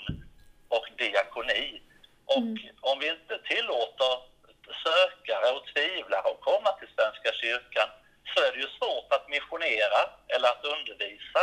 och 0.69 0.87
diakoni. 0.99 1.83
Och 2.25 2.37
mm. 2.37 2.59
om 2.81 2.99
vi 2.99 3.09
inte 3.09 3.37
tillåter 3.51 4.13
sökare 4.85 5.49
och 5.57 5.65
tvivlare 5.73 6.27
att 6.31 6.41
komma 6.51 6.71
till 6.79 6.91
Svenska 6.97 7.31
kyrkan 7.43 7.89
så 8.31 8.37
är 8.47 8.51
det 8.53 8.61
ju 8.65 8.71
svårt 8.79 9.09
att 9.17 9.29
missionera 9.29 10.01
eller 10.35 10.49
att 10.49 10.65
undervisa 10.75 11.43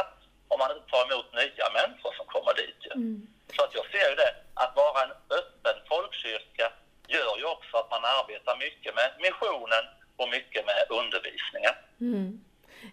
om 0.51 0.57
man 0.59 0.71
inte 0.71 0.89
tar 0.91 1.03
emot 1.07 1.27
nya 1.41 1.67
människor 1.79 2.11
som 2.17 2.25
kommer 2.33 2.53
dit. 2.61 2.81
Mm. 2.95 3.27
Så 3.55 3.59
att 3.63 3.73
jag 3.77 3.85
ser 3.93 4.09
ju 4.09 4.15
det, 4.23 4.33
att 4.63 4.73
vara 4.75 5.03
en 5.05 5.13
öppen 5.39 5.77
folkkyrka 5.89 6.67
gör 7.07 7.33
ju 7.41 7.45
också 7.55 7.73
att 7.77 7.91
man 7.95 8.03
arbetar 8.17 8.55
mycket 8.65 8.95
med 8.99 9.09
missionen 9.25 9.85
och 10.19 10.29
mycket 10.29 10.63
med 10.69 10.79
undervisningen. 10.99 11.75
Mm. 12.07 12.29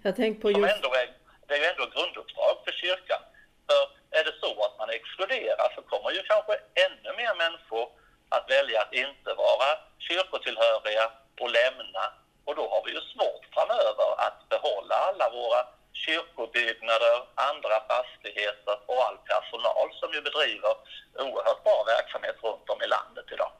Jag 0.02 0.16
tänker 0.16 0.35
på 0.46 0.60
just... 0.60 0.74
Ändå 0.76 0.90
är, 1.00 1.06
det 1.46 1.54
är 1.54 1.60
ju 1.62 1.68
ändå 1.72 1.84
grunduppdrag 1.94 2.56
för 2.64 2.72
kyrkan. 2.82 3.22
För 3.66 3.82
är 4.18 4.24
det 4.28 4.34
så 4.42 4.50
att 4.66 4.78
man 4.78 4.90
exkluderar 4.98 5.68
så 5.76 5.80
kommer 5.90 6.10
ju 6.16 6.22
kanske 6.32 6.54
ännu 6.86 7.10
mer 7.20 7.34
människor 7.44 7.86
att 8.34 8.50
välja 8.54 8.78
att 8.82 8.92
inte 9.04 9.30
vara 9.44 9.68
kyrkotillhöriga 10.06 11.04
och 11.42 11.50
lämna. 11.58 12.04
Och 12.46 12.54
då 12.60 12.64
har 12.72 12.80
vi 12.84 12.90
ju 12.96 13.00
svårt 13.12 13.44
framöver 13.54 14.08
att 14.26 14.40
behålla 14.54 14.94
alla 15.08 15.26
våra 15.38 15.60
kyrkobyggnader, 16.04 17.16
andra 17.50 17.76
fastigheter 17.92 18.76
och 18.90 19.00
all 19.06 19.18
personal 19.32 19.88
som 20.00 20.08
ju 20.16 20.20
bedriver 20.28 20.74
oerhört 21.24 21.64
bra 21.66 21.78
verksamhet 21.94 22.36
runt 22.46 22.68
om 22.72 22.80
i 22.86 22.88
landet 22.96 23.26
idag. 23.34 23.52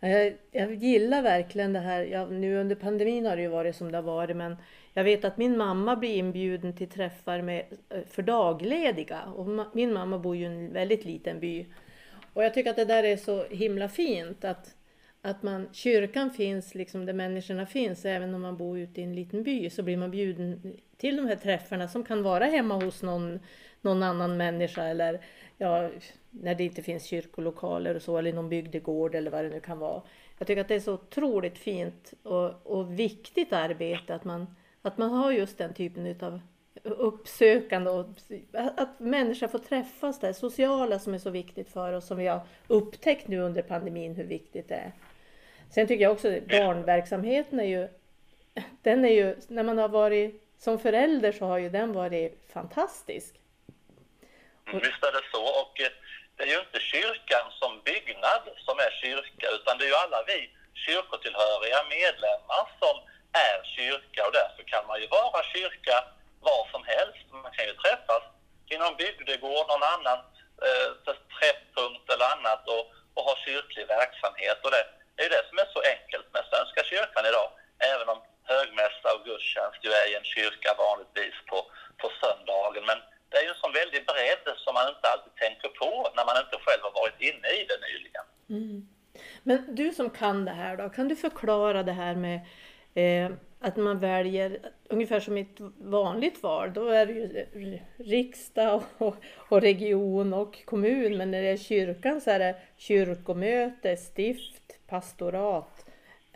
Jag, 0.00 0.38
jag 0.50 0.66
gillar 0.92 1.22
verkligen 1.22 1.72
det 1.72 1.80
här. 1.80 2.02
Ja, 2.02 2.26
nu 2.26 2.56
under 2.56 2.76
pandemin 2.76 3.26
har 3.26 3.36
det 3.36 3.42
ju 3.42 3.48
varit 3.48 3.76
som 3.76 3.92
det 3.92 3.98
har 3.98 4.02
varit 4.02 4.36
men 4.36 4.56
jag 4.94 5.04
vet 5.04 5.24
att 5.24 5.36
min 5.36 5.56
mamma 5.56 5.96
blir 5.96 6.16
inbjuden 6.16 6.72
till 6.72 6.88
träffar 6.88 7.42
med, 7.42 7.64
eh, 7.88 8.00
för 8.10 8.22
daglediga. 8.22 9.22
Och 9.22 9.46
min 9.72 9.92
mamma 9.92 10.18
bor 10.18 10.36
ju 10.36 10.42
i 10.42 10.46
en 10.46 10.72
väldigt 10.72 11.04
liten 11.04 11.40
by. 11.40 11.66
Och 12.32 12.44
jag 12.44 12.54
tycker 12.54 12.70
att 12.70 12.76
det 12.76 12.84
där 12.84 13.04
är 13.04 13.16
så 13.16 13.44
himla 13.44 13.88
fint 13.88 14.44
att, 14.44 14.74
att 15.22 15.42
man, 15.42 15.68
kyrkan 15.72 16.30
finns 16.30 16.74
liksom 16.74 17.06
där 17.06 17.12
människorna 17.12 17.66
finns. 17.66 18.04
Även 18.04 18.34
om 18.34 18.42
man 18.42 18.56
bor 18.56 18.78
ute 18.78 19.00
i 19.00 19.04
en 19.04 19.14
liten 19.14 19.42
by 19.42 19.70
så 19.70 19.82
blir 19.82 19.96
man 19.96 20.10
bjuden 20.10 20.76
till 20.96 21.16
de 21.16 21.26
här 21.26 21.36
träffarna 21.36 21.88
som 21.88 22.04
kan 22.04 22.22
vara 22.22 22.44
hemma 22.44 22.74
hos 22.74 23.02
någon, 23.02 23.40
någon 23.80 24.02
annan 24.02 24.36
människa 24.36 24.84
eller 24.84 25.20
ja, 25.58 25.90
när 26.30 26.54
det 26.54 26.64
inte 26.64 26.82
finns 26.82 27.04
kyrkolokaler 27.04 27.94
och 27.94 28.02
så 28.02 28.18
eller 28.18 28.32
någon 28.32 28.48
bygdegård 28.48 29.14
eller 29.14 29.30
vad 29.30 29.44
det 29.44 29.50
nu 29.50 29.60
kan 29.60 29.78
vara. 29.78 30.02
Jag 30.42 30.46
tycker 30.46 30.60
att 30.60 30.68
det 30.68 30.74
är 30.74 30.80
så 30.80 30.92
otroligt 30.92 31.58
fint 31.58 32.14
och, 32.22 32.66
och 32.66 32.98
viktigt 32.98 33.52
arbete 33.52 34.14
att 34.14 34.24
man 34.24 34.54
att 34.82 34.98
man 34.98 35.10
har 35.10 35.32
just 35.32 35.58
den 35.58 35.74
typen 35.74 36.16
av 36.20 36.40
uppsökande 36.82 37.90
och 37.90 38.06
att 38.52 39.00
människor 39.00 39.48
får 39.48 39.58
träffas 39.58 40.20
där, 40.20 40.32
sociala 40.32 40.98
som 40.98 41.14
är 41.14 41.18
så 41.18 41.30
viktigt 41.30 41.68
för 41.68 41.92
oss 41.92 42.06
som 42.06 42.18
vi 42.18 42.26
har 42.26 42.40
upptäckt 42.66 43.28
nu 43.28 43.38
under 43.38 43.62
pandemin 43.62 44.14
hur 44.14 44.24
viktigt 44.24 44.68
det 44.68 44.74
är. 44.74 44.92
Sen 45.70 45.86
tycker 45.86 46.02
jag 46.02 46.12
också 46.12 46.36
att 46.36 46.48
barnverksamheten 46.48 47.60
är 47.60 47.64
ju, 47.64 47.88
den 48.82 49.04
är 49.04 49.12
ju, 49.12 49.36
när 49.48 49.62
man 49.62 49.78
har 49.78 49.88
varit 49.88 50.42
som 50.58 50.78
förälder 50.78 51.32
så 51.32 51.46
har 51.46 51.58
ju 51.58 51.68
den 51.68 51.92
varit 51.92 52.44
fantastisk. 52.52 53.40
Mm, 54.66 54.80
visst 54.80 55.02
är 55.02 55.12
det 55.12 55.28
så 55.32 55.42
och 55.42 55.80
eh, 55.80 56.01
det 56.42 56.48
är 56.50 56.56
ju 56.58 56.66
inte 56.68 56.80
kyrkan 56.80 57.46
som 57.60 57.72
byggnad 57.90 58.44
som 58.66 58.76
är 58.86 58.92
kyrka 59.02 59.46
utan 59.56 59.78
det 59.78 59.84
är 59.84 59.88
ju 59.88 59.94
alla 60.04 60.22
vi 60.26 60.38
kyrkotillhöriga 60.84 61.80
medlemmar 61.98 62.64
som 62.80 62.96
är 63.48 63.58
kyrka 63.76 64.20
och 64.26 64.32
därför 64.32 64.62
kan 64.72 64.86
man 64.86 65.00
ju 65.00 65.06
vara 65.06 65.42
kyrka 65.54 65.96
var 66.40 66.62
som 66.72 66.82
helst. 66.94 67.24
Man 67.44 67.52
kan 67.56 67.66
ju 67.70 67.74
träffas 67.74 68.22
i 68.72 68.76
någon 68.78 68.96
bygdegård, 68.96 69.66
någon 69.68 69.88
annan 69.94 70.18
eh, 70.66 70.90
träffpunkt 71.38 72.06
eller 72.12 72.26
annat 72.34 72.62
och, 72.74 72.84
och 73.14 73.24
ha 73.28 73.34
kyrklig 73.46 73.86
verksamhet. 73.98 74.58
Och 74.64 74.70
det 74.74 74.84
är 75.18 75.24
ju 75.26 75.32
det 75.36 75.44
som 75.48 75.58
är 75.58 75.68
så 75.76 75.80
enkelt 75.94 76.26
med 76.34 76.44
Svenska 76.50 76.80
kyrkan 76.92 77.24
idag. 77.30 77.48
Även 77.92 78.08
om 78.12 78.20
högmässa 78.50 79.08
och 79.14 79.24
gudstjänst 79.28 79.80
ju 79.84 79.90
är 80.00 80.06
i 80.10 80.14
en 80.14 80.30
kyrka 80.34 80.70
vanligtvis 80.84 81.36
på, 81.50 81.58
på 82.00 82.06
söndagen. 82.20 82.84
Men 82.90 82.98
det 83.32 83.38
är 83.38 83.42
ju 83.42 83.48
en 83.48 83.62
sån 83.62 83.72
väldig 83.72 84.06
bredd 84.06 84.46
som 84.56 84.74
man 84.74 84.88
inte 84.88 85.08
alltid 85.08 85.34
tänker 85.34 85.68
på 85.68 86.12
när 86.16 86.24
man 86.24 86.36
inte 86.44 86.58
själv 86.64 86.82
har 86.82 86.94
varit 87.02 87.20
inne 87.20 87.48
i 87.48 87.60
det 87.70 87.78
nyligen. 87.86 88.26
Mm. 88.50 88.88
Men 89.42 89.71
du 89.82 89.92
som 89.92 90.10
kan 90.10 90.44
det 90.44 90.50
här 90.50 90.76
då, 90.76 90.88
kan 90.88 91.08
du 91.08 91.16
förklara 91.16 91.82
det 91.82 91.92
här 91.92 92.14
med 92.14 92.40
eh, 92.94 93.32
att 93.60 93.76
man 93.76 93.98
väljer 93.98 94.58
ungefär 94.88 95.20
som 95.20 95.38
i 95.38 95.40
ett 95.40 95.60
vanligt 95.78 96.42
val, 96.42 96.72
då 96.72 96.88
är 96.88 97.06
det 97.06 97.12
ju 97.12 97.80
riksdag 97.96 98.82
och, 98.98 99.16
och, 99.48 99.60
region 99.60 100.34
och 100.34 100.64
kommun, 100.64 101.16
men 101.16 101.30
när 101.30 101.42
det 101.42 101.48
är 101.48 101.56
kyrkan 101.56 102.20
så 102.20 102.30
är 102.30 102.38
det 102.38 102.56
kyrkomöte, 102.76 103.96
stift, 103.96 104.86
pastorat. 104.88 105.86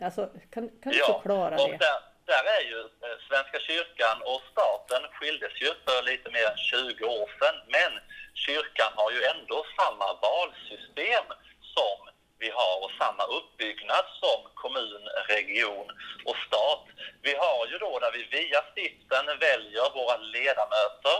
Alltså, 0.01 0.29
kan, 0.53 0.69
kan 0.83 0.91
du 0.91 0.99
ja, 0.99 1.13
förklara 1.13 1.55
det? 1.55 1.77
Där, 1.87 1.99
där 2.31 2.43
är 2.57 2.63
ju 2.71 2.79
eh, 2.79 3.17
Svenska 3.29 3.59
kyrkan 3.69 4.17
och 4.31 4.41
staten 4.51 5.01
skildes 5.11 5.55
ju 5.61 5.71
för 5.85 5.99
lite 6.11 6.27
mer 6.35 6.45
än 6.51 6.57
20 6.57 7.05
år 7.05 7.29
sedan, 7.39 7.55
men 7.75 7.91
kyrkan 8.33 8.91
har 8.95 9.11
ju 9.11 9.21
ändå 9.33 9.57
samma 9.79 10.07
valsystem 10.27 11.27
vi 12.47 12.53
har 12.61 12.75
och 12.85 12.91
samma 13.03 13.23
uppbyggnad 13.37 14.05
som 14.21 14.39
kommun, 14.63 15.03
region 15.33 15.87
och 16.25 16.37
stat. 16.47 16.85
Vi 17.21 17.33
har 17.35 17.67
ju 17.71 17.77
då 17.77 17.99
där 17.99 18.11
vi 18.17 18.23
via 18.37 18.61
stiften 18.71 19.25
väljer 19.47 19.87
våra 19.97 20.17
ledamöter 20.17 21.17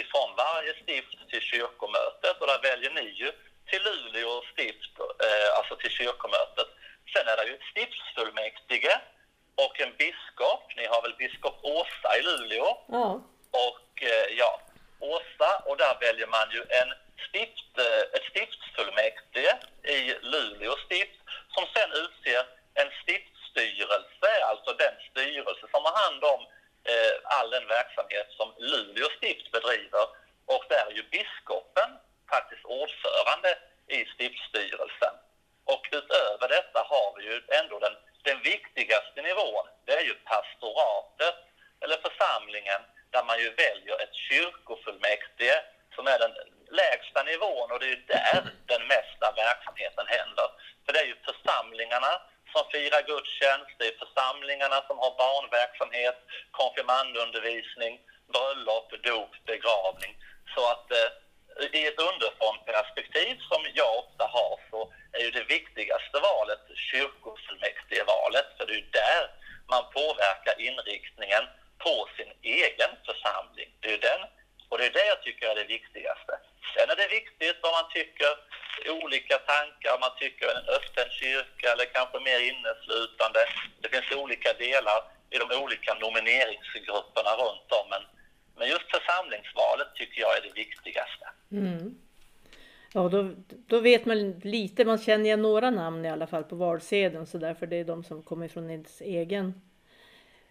ifrån 0.00 0.30
varje 0.44 0.72
stift 0.82 1.18
till 1.30 1.40
kyrkomötet 1.50 2.36
och 2.40 2.46
där 2.46 2.60
väljer 2.70 2.90
ni 2.90 3.06
ju 3.22 3.28
till 3.68 3.82
Luleå 3.86 4.42
stift, 4.52 4.94
eh, 5.26 5.48
alltså 5.58 5.76
till 5.76 5.90
kyrkomötet. 5.90 6.68
Sen 7.12 7.28
är 7.28 7.36
det 7.36 7.48
ju 7.50 7.54
ett 7.54 7.70
stiftsfullmäktige 7.72 8.94
och 9.64 9.74
en 9.84 9.92
biskop. 10.02 10.64
Ni 10.76 10.84
har 10.92 11.02
väl 11.02 11.16
biskop 11.22 11.56
Åsa 11.62 12.10
i 12.18 12.22
Luleå? 12.22 12.68
Ja. 12.88 13.20
Och 13.66 13.92
eh, 14.12 14.26
ja, 14.40 14.60
Åsa 15.00 15.50
och 15.68 15.76
där 15.76 15.94
väljer 16.00 16.26
man 16.26 16.46
ju 16.56 16.62
en 16.80 16.90
stift, 17.28 17.78
eh, 17.78 18.02
ett 18.14 18.26
stiftsfullmäktige 18.30 19.52
i 19.82 20.14
Luleå 20.32 20.76
stift 20.86 21.20
som 21.54 21.64
sen 21.74 21.90
utser 22.04 22.42
en 22.74 22.90
stiftsstyrelse, 23.02 24.30
alltså 24.50 24.72
den 24.72 24.94
styrelse 25.10 25.66
som 25.70 25.84
har 25.84 25.94
hand 26.04 26.24
om 26.24 26.40
eh, 26.90 27.14
all 27.24 27.50
den 27.50 27.66
verksamhet 27.66 28.28
som 28.38 28.48
Luleå 28.58 29.08
stift 29.16 29.50
bedriver. 29.50 30.06
Och 30.46 30.64
där 30.68 30.86
är 30.90 30.94
ju 31.00 31.02
biskopen 31.02 31.90
faktiskt 32.30 32.64
ordförande 32.64 33.58
i 33.86 34.04
stiftsstyrelsen. 34.04 35.14
Och 35.64 35.84
utöver 35.92 36.48
detta 36.48 36.80
har 36.92 37.14
vi 37.16 37.24
ju 37.24 37.42
ändå 37.48 37.78
den, 37.78 37.96
den 38.22 38.42
viktigaste 38.42 39.22
nivån, 39.22 39.66
det 39.84 39.92
är 39.92 40.04
ju 40.04 40.14
pastoratet, 40.14 41.36
eller 41.80 41.96
församlingen, 41.96 42.80
där 43.10 43.24
man 43.24 43.38
ju 43.38 43.50
väljer 43.50 44.02
ett 44.02 44.14
kyrkofullmäktige 44.14 45.62
som 45.94 46.06
är 46.06 46.18
den 46.18 46.34
lägsta 46.70 47.22
nivån 47.22 47.70
och 47.72 47.80
det 47.80 47.90
är 47.92 48.02
där 48.16 48.42
den 48.72 48.86
mesta 48.94 49.26
verksamheten 49.44 50.06
händer. 50.06 50.48
För 50.84 50.92
det 50.92 51.00
är 51.00 51.08
ju 51.12 51.16
församlingarna 51.28 52.12
som 52.52 52.62
firar 52.72 53.02
gudstjänst, 53.12 53.74
det 53.78 53.86
är 53.86 53.98
församlingarna 54.04 54.78
som 54.88 54.98
har 54.98 55.12
barnverksamhet, 55.24 56.18
konfirmandundervisning, 56.50 57.94
bröllop, 58.32 58.88
dop, 59.08 59.32
begravning. 59.52 60.12
Så 60.54 60.62
att 60.72 60.90
eh, 60.90 61.10
i 61.78 61.86
ett 61.86 62.00
underifrånperspektiv 62.10 63.34
som 63.50 63.62
jag 63.74 63.98
ofta 63.98 64.24
har 64.36 64.60
så 64.70 64.92
är 65.12 65.22
ju 65.26 65.30
det 65.30 65.44
viktigaste 65.44 66.16
valet 66.28 66.64
kyrkofullmäktigevalet, 66.90 68.46
för 68.56 68.66
det 68.66 68.72
är 68.72 68.76
ju 68.76 68.90
där 68.90 69.24
man 69.72 69.84
påverkar 69.98 70.60
inriktningen 70.68 71.44
på 71.78 72.08
sin 72.16 72.32
egen 72.42 72.92
församling. 73.06 73.68
Det 73.80 73.88
är 73.88 73.92
ju 73.92 73.98
den, 73.98 74.20
och 74.68 74.78
det 74.78 74.86
är 74.86 74.90
det 74.90 75.06
jag 75.06 75.22
tycker 75.22 75.48
är 75.48 75.54
det 75.54 75.64
viktigaste. 75.64 76.32
Sen 76.74 76.90
är 76.92 76.96
det 77.02 77.16
viktigt 77.18 77.58
vad 77.62 77.72
man 77.78 77.88
tycker, 77.96 78.32
olika 79.02 79.36
tankar, 79.52 79.90
om 79.94 80.00
man 80.06 80.16
tycker 80.22 80.46
en 80.56 80.68
öppen 80.78 81.08
kyrka 81.20 81.66
eller 81.72 81.86
kanske 81.96 82.18
mer 82.28 82.40
inneslutande. 82.50 83.40
Det 83.80 83.88
finns 83.88 84.10
olika 84.22 84.52
delar 84.52 84.98
i 85.34 85.36
de 85.42 85.46
olika 85.62 85.90
nomineringsgrupperna 85.94 87.32
runt 87.42 87.68
om. 87.80 87.86
Men, 87.92 88.02
men 88.56 88.68
just 88.74 88.88
församlingsvalet 88.96 89.88
tycker 89.94 90.20
jag 90.20 90.36
är 90.36 90.42
det 90.42 90.54
viktigaste. 90.64 91.26
Mm. 91.52 91.98
Ja, 92.94 93.08
då, 93.08 93.30
då 93.48 93.80
vet 93.80 94.04
man 94.04 94.30
lite, 94.30 94.84
man 94.84 94.98
känner 94.98 95.24
igen 95.24 95.42
några 95.42 95.70
namn 95.70 96.04
i 96.04 96.10
alla 96.10 96.26
fall 96.26 96.44
på 96.44 96.56
valsedeln 96.56 97.26
så 97.26 97.38
därför 97.38 97.66
det 97.66 97.76
är 97.76 97.84
de 97.84 98.04
som 98.04 98.22
kommer 98.22 98.48
från 98.48 98.70
ens 98.70 99.00
egen 99.00 99.62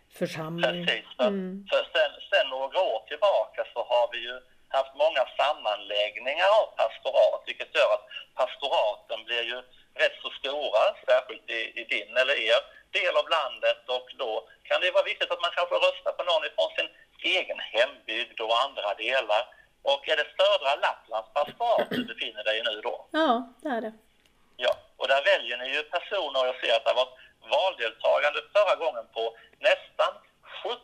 församling. 0.09 0.85
Precis, 0.85 1.05
för, 1.17 1.27
mm. 1.27 1.65
för 1.69 1.77
sen, 1.77 2.11
sen 2.29 2.49
några 2.49 2.79
år 2.79 3.07
tillbaka 3.07 3.65
så 3.73 3.79
har 3.79 4.11
vi 4.11 4.19
ju 4.19 4.39
haft 4.77 5.01
många 5.05 5.23
sammanläggningar 5.39 6.49
av 6.61 6.65
pastorat, 6.81 7.43
vilket 7.45 7.75
gör 7.75 7.93
att 7.93 8.07
pastoraten 8.41 9.19
blir 9.27 9.43
ju 9.51 9.57
rätt 10.01 10.17
så 10.21 10.29
stora, 10.39 10.83
särskilt 11.07 11.49
i, 11.49 11.61
i 11.81 11.83
din 11.93 12.17
eller 12.17 12.35
er 12.51 12.59
del 12.97 13.15
av 13.21 13.27
landet 13.37 13.81
och 13.95 14.07
då 14.21 14.31
kan 14.67 14.81
det 14.81 14.91
vara 14.91 15.09
viktigt 15.11 15.31
att 15.31 15.41
man 15.45 15.55
kanske 15.57 15.75
röstar 15.75 16.11
på 16.17 16.23
någon 16.23 16.45
ifrån 16.49 16.71
sin 16.77 16.89
egen 17.37 17.59
hembygd 17.59 18.39
och 18.41 18.61
andra 18.65 18.93
delar. 18.93 19.43
Och 19.91 20.09
är 20.09 20.17
det 20.17 20.27
södra 20.39 20.71
Lapplands 20.83 21.29
pastorat 21.33 21.89
du 21.89 22.05
befinner 22.05 22.43
dig 22.43 22.59
i 22.59 22.63
nu 22.63 22.81
då? 22.81 22.95
Ja, 23.11 23.53
det 23.61 23.69
är 23.69 23.81
det. 23.81 23.93
Ja, 24.57 24.73
och 24.97 25.07
där 25.07 25.23
väljer 25.31 25.57
ni 25.57 25.67
ju 25.75 25.83
personer, 25.83 26.39
och 26.41 26.47
jag 26.47 26.59
ser 26.61 26.75
att 26.75 26.85
det 26.85 26.93
varit 26.93 27.17
valdeltagande 27.55 28.39
förra 28.55 28.75
gången 28.75 29.05
på 29.13 29.37
nästan 29.59 30.13
17 30.63 30.79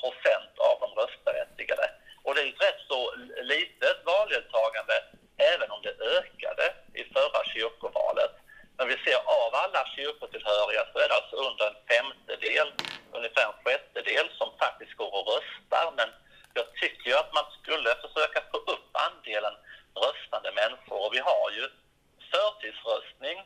procent 0.00 0.52
av 0.68 0.76
de 0.82 0.88
röstberättigade. 1.00 1.90
Och 2.24 2.34
det 2.34 2.40
är 2.40 2.48
ett 2.48 2.62
rätt 2.68 2.80
så 2.88 3.14
litet 3.42 3.98
valdeltagande, 4.04 4.96
även 5.52 5.70
om 5.70 5.80
det 5.82 5.94
ökade 6.16 6.66
i 6.94 7.04
förra 7.14 7.44
kyrkovalet. 7.44 8.34
Men 8.76 8.88
vi 8.88 8.96
ser 9.04 9.16
av 9.16 9.50
alla 9.54 9.85
kyrkotillhöriga 9.96 10.82
så 10.92 10.96
är 11.02 11.08
det 11.08 11.16
alltså 11.20 11.36
under 11.48 11.64
en 11.70 11.78
femtedel, 11.90 12.68
ungefär 13.18 13.44
en 13.48 13.58
sjättedel 13.64 14.26
som 14.38 14.48
faktiskt 14.64 14.94
går 15.00 15.10
och 15.18 15.26
röstar. 15.32 15.86
Men 15.98 16.08
jag 16.58 16.66
tycker 16.80 17.06
ju 17.10 17.16
att 17.22 17.32
man 17.38 17.46
skulle 17.58 17.90
försöka 18.04 18.40
få 18.52 18.58
upp 18.72 18.88
andelen 19.06 19.54
röstande 20.04 20.50
människor. 20.60 20.98
Och 21.04 21.12
vi 21.16 21.20
har 21.30 21.48
ju 21.58 21.64
förtidsröstning 22.32 23.36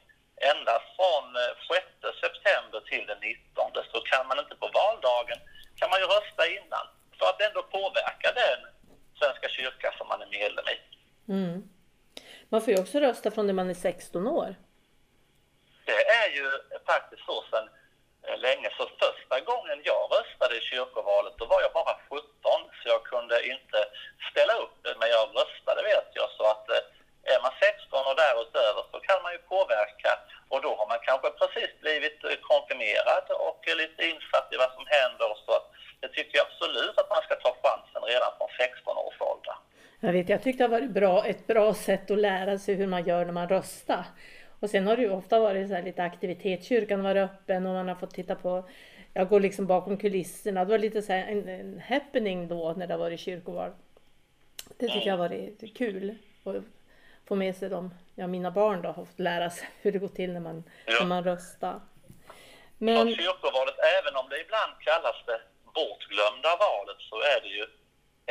endast 0.51 0.89
från 0.99 1.25
eh, 1.43 1.53
6 2.03 2.21
september 2.25 2.81
till 2.91 3.05
den 3.11 3.21
19. 3.21 3.73
Så 3.93 3.99
kan 4.11 4.25
man 4.29 4.39
inte 4.43 4.57
på 4.63 4.69
valdagen 4.81 5.39
kan 5.79 5.91
man 5.91 6.01
ju 6.03 6.07
rösta 6.17 6.43
innan 6.59 6.87
för 7.19 7.27
att 7.31 7.41
ändå 7.49 7.63
påverka 7.63 8.29
den 8.43 8.61
Svenska 9.19 9.49
kyrka 9.49 9.89
som 9.99 10.09
man 10.09 10.23
är 10.23 10.31
medlem 10.39 10.65
i. 10.75 10.77
Mm. 11.33 11.69
Man 12.49 12.61
får 12.63 12.73
ju 12.73 12.81
också 12.81 12.99
rösta 12.99 13.31
från 13.31 13.47
det 13.47 13.53
man 13.53 13.71
är 13.71 13.75
16 13.75 14.27
år. 14.27 14.55
Det 16.31 16.37
är 16.37 16.45
ju 16.45 16.53
faktiskt 16.93 17.25
så 17.31 17.37
sedan 17.51 17.67
eh, 18.27 18.39
länge. 18.47 18.69
Så 18.79 18.85
första 19.03 19.37
gången 19.51 19.79
jag 19.91 20.03
röstade 20.17 20.55
i 20.61 20.61
kyrkovalet, 20.71 21.35
då 21.39 21.45
var 21.53 21.61
jag 21.67 21.73
bara 21.81 21.95
17, 22.09 22.23
så 22.79 22.85
jag 22.95 23.03
kunde 23.13 23.37
inte 23.55 23.79
ställa 24.31 24.55
upp. 24.65 24.77
Men 25.01 25.09
jag 25.17 25.25
röstade 25.39 25.81
vet 25.93 26.09
jag, 26.19 26.29
så 26.39 26.45
att 26.53 26.67
eh, 26.75 27.33
är 27.33 27.41
man 27.45 27.55
16 27.61 28.11
och 28.11 28.19
därutöver 28.25 28.83
så 28.93 28.97
kan 29.09 29.19
man 29.25 29.33
ju 29.37 29.41
påverka 29.55 30.13
och 30.53 30.61
då 30.65 30.71
har 30.79 30.87
man 30.93 31.01
kanske 31.09 31.29
precis 31.41 31.73
blivit 31.85 32.19
eh, 32.25 32.39
konfirmerad 32.51 33.27
och 33.49 33.61
lite 33.83 34.03
insatt 34.13 34.49
i 34.55 34.57
vad 34.63 34.73
som 34.77 34.85
händer. 34.97 35.31
Så 35.45 35.51
att 35.59 35.69
jag 36.03 36.11
tycker 36.17 36.39
absolut 36.47 36.95
att 37.01 37.11
man 37.15 37.23
ska 37.27 37.35
ta 37.45 37.53
chansen 37.65 38.03
redan 38.13 38.31
från 38.39 38.51
16 38.59 38.97
års 39.07 39.21
ålder. 39.31 39.57
Jag 40.03 40.13
vet, 40.13 40.29
jag 40.29 40.43
tyckte 40.43 40.63
det 40.65 40.75
var 40.77 40.81
bra, 41.01 41.17
ett 41.33 41.47
bra 41.47 41.75
sätt 41.75 42.11
att 42.11 42.19
lära 42.29 42.59
sig 42.59 42.75
hur 42.75 42.91
man 42.95 43.05
gör 43.11 43.25
när 43.25 43.37
man 43.41 43.49
röstar. 43.49 44.05
Och 44.61 44.71
sen 44.71 44.87
har 44.87 44.97
det 44.97 45.03
ju 45.03 45.11
ofta 45.11 45.41
varit 45.41 45.69
så 45.69 45.81
lite 45.81 46.03
aktivitet, 46.03 46.65
kyrkan 46.65 47.03
varit 47.03 47.31
öppen 47.31 47.67
och 47.67 47.75
man 47.75 47.89
har 47.89 47.95
fått 47.95 48.15
titta 48.15 48.35
på 48.35 48.65
jag 49.15 49.29
går 49.29 49.41
liksom 49.41 49.67
bakom 49.67 49.97
kulisserna. 49.97 50.65
Det 50.65 50.71
var 50.71 50.79
lite 50.79 51.03
så 51.03 51.13
en, 51.13 51.49
en 51.49 51.83
happening 51.89 52.49
då 52.49 52.75
när 52.77 52.87
det 52.87 52.97
var 52.97 53.17
kyrkoval. 53.17 53.71
Det 54.79 54.89
tycker 54.89 55.07
jag 55.07 55.17
har 55.17 55.29
varit 55.29 55.77
kul. 55.77 56.15
att 56.45 56.65
få 57.29 57.35
med 57.35 57.57
sig 57.57 57.69
dem. 57.69 57.95
Ja, 58.15 58.27
mina 58.27 58.51
barn 58.51 58.83
då 58.83 58.89
har 58.89 59.05
fått 59.05 59.19
lära 59.19 59.51
sig 59.51 59.69
hur 59.83 59.93
det 59.93 59.99
går 59.99 60.09
till 60.09 60.33
när 60.33 60.41
man, 60.41 60.65
ja. 60.87 60.97
när 61.01 61.07
man 61.07 61.25
röstar. 61.25 61.81
Men... 62.79 63.09
Och 63.09 63.15
kyrkovalet, 63.17 63.79
även 63.99 64.17
om 64.17 64.29
det 64.29 64.41
ibland 64.41 64.73
kallas 64.81 65.17
det 65.27 65.41
bortglömda 65.75 66.57
valet, 66.67 67.01
så 67.11 67.17
är 67.17 67.41
det 67.43 67.49
ju 67.49 67.67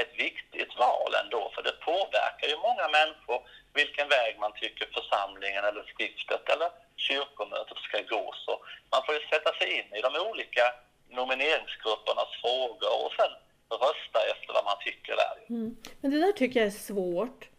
ett 0.02 0.14
viktigt 0.28 0.74
val 0.86 1.12
ändå, 1.24 1.52
för 1.56 1.62
det 1.64 1.76
påverkar 1.90 2.48
ju 2.48 2.58
många 2.68 2.88
människor 2.98 3.40
vilken 3.74 4.08
väg 4.18 4.34
man 4.40 4.54
tycker 4.62 4.86
församlingen 5.00 5.64
eller 5.70 5.84
stiftet 5.94 6.44
eller 6.54 6.70
kyrkomötet 7.08 7.78
ska 7.88 7.98
gå. 8.16 8.24
Så 8.46 8.52
man 8.92 9.02
får 9.06 9.14
ju 9.16 9.22
sätta 9.34 9.52
sig 9.60 9.68
in 9.78 9.90
i 9.98 10.02
de 10.08 10.12
olika 10.30 10.66
nomineringsgruppernas 11.20 12.32
frågor 12.42 12.94
och 13.04 13.12
sen 13.20 13.32
rösta 13.86 14.20
efter 14.32 14.54
vad 14.54 14.66
man 14.66 14.80
tycker 14.86 15.16
där. 15.24 15.36
Mm. 15.50 15.78
Men 16.02 16.12
det 16.12 16.20
där 16.26 16.32
tycker 16.32 16.60
jag 16.60 16.68
är 16.68 16.84
svårt. 16.92 17.50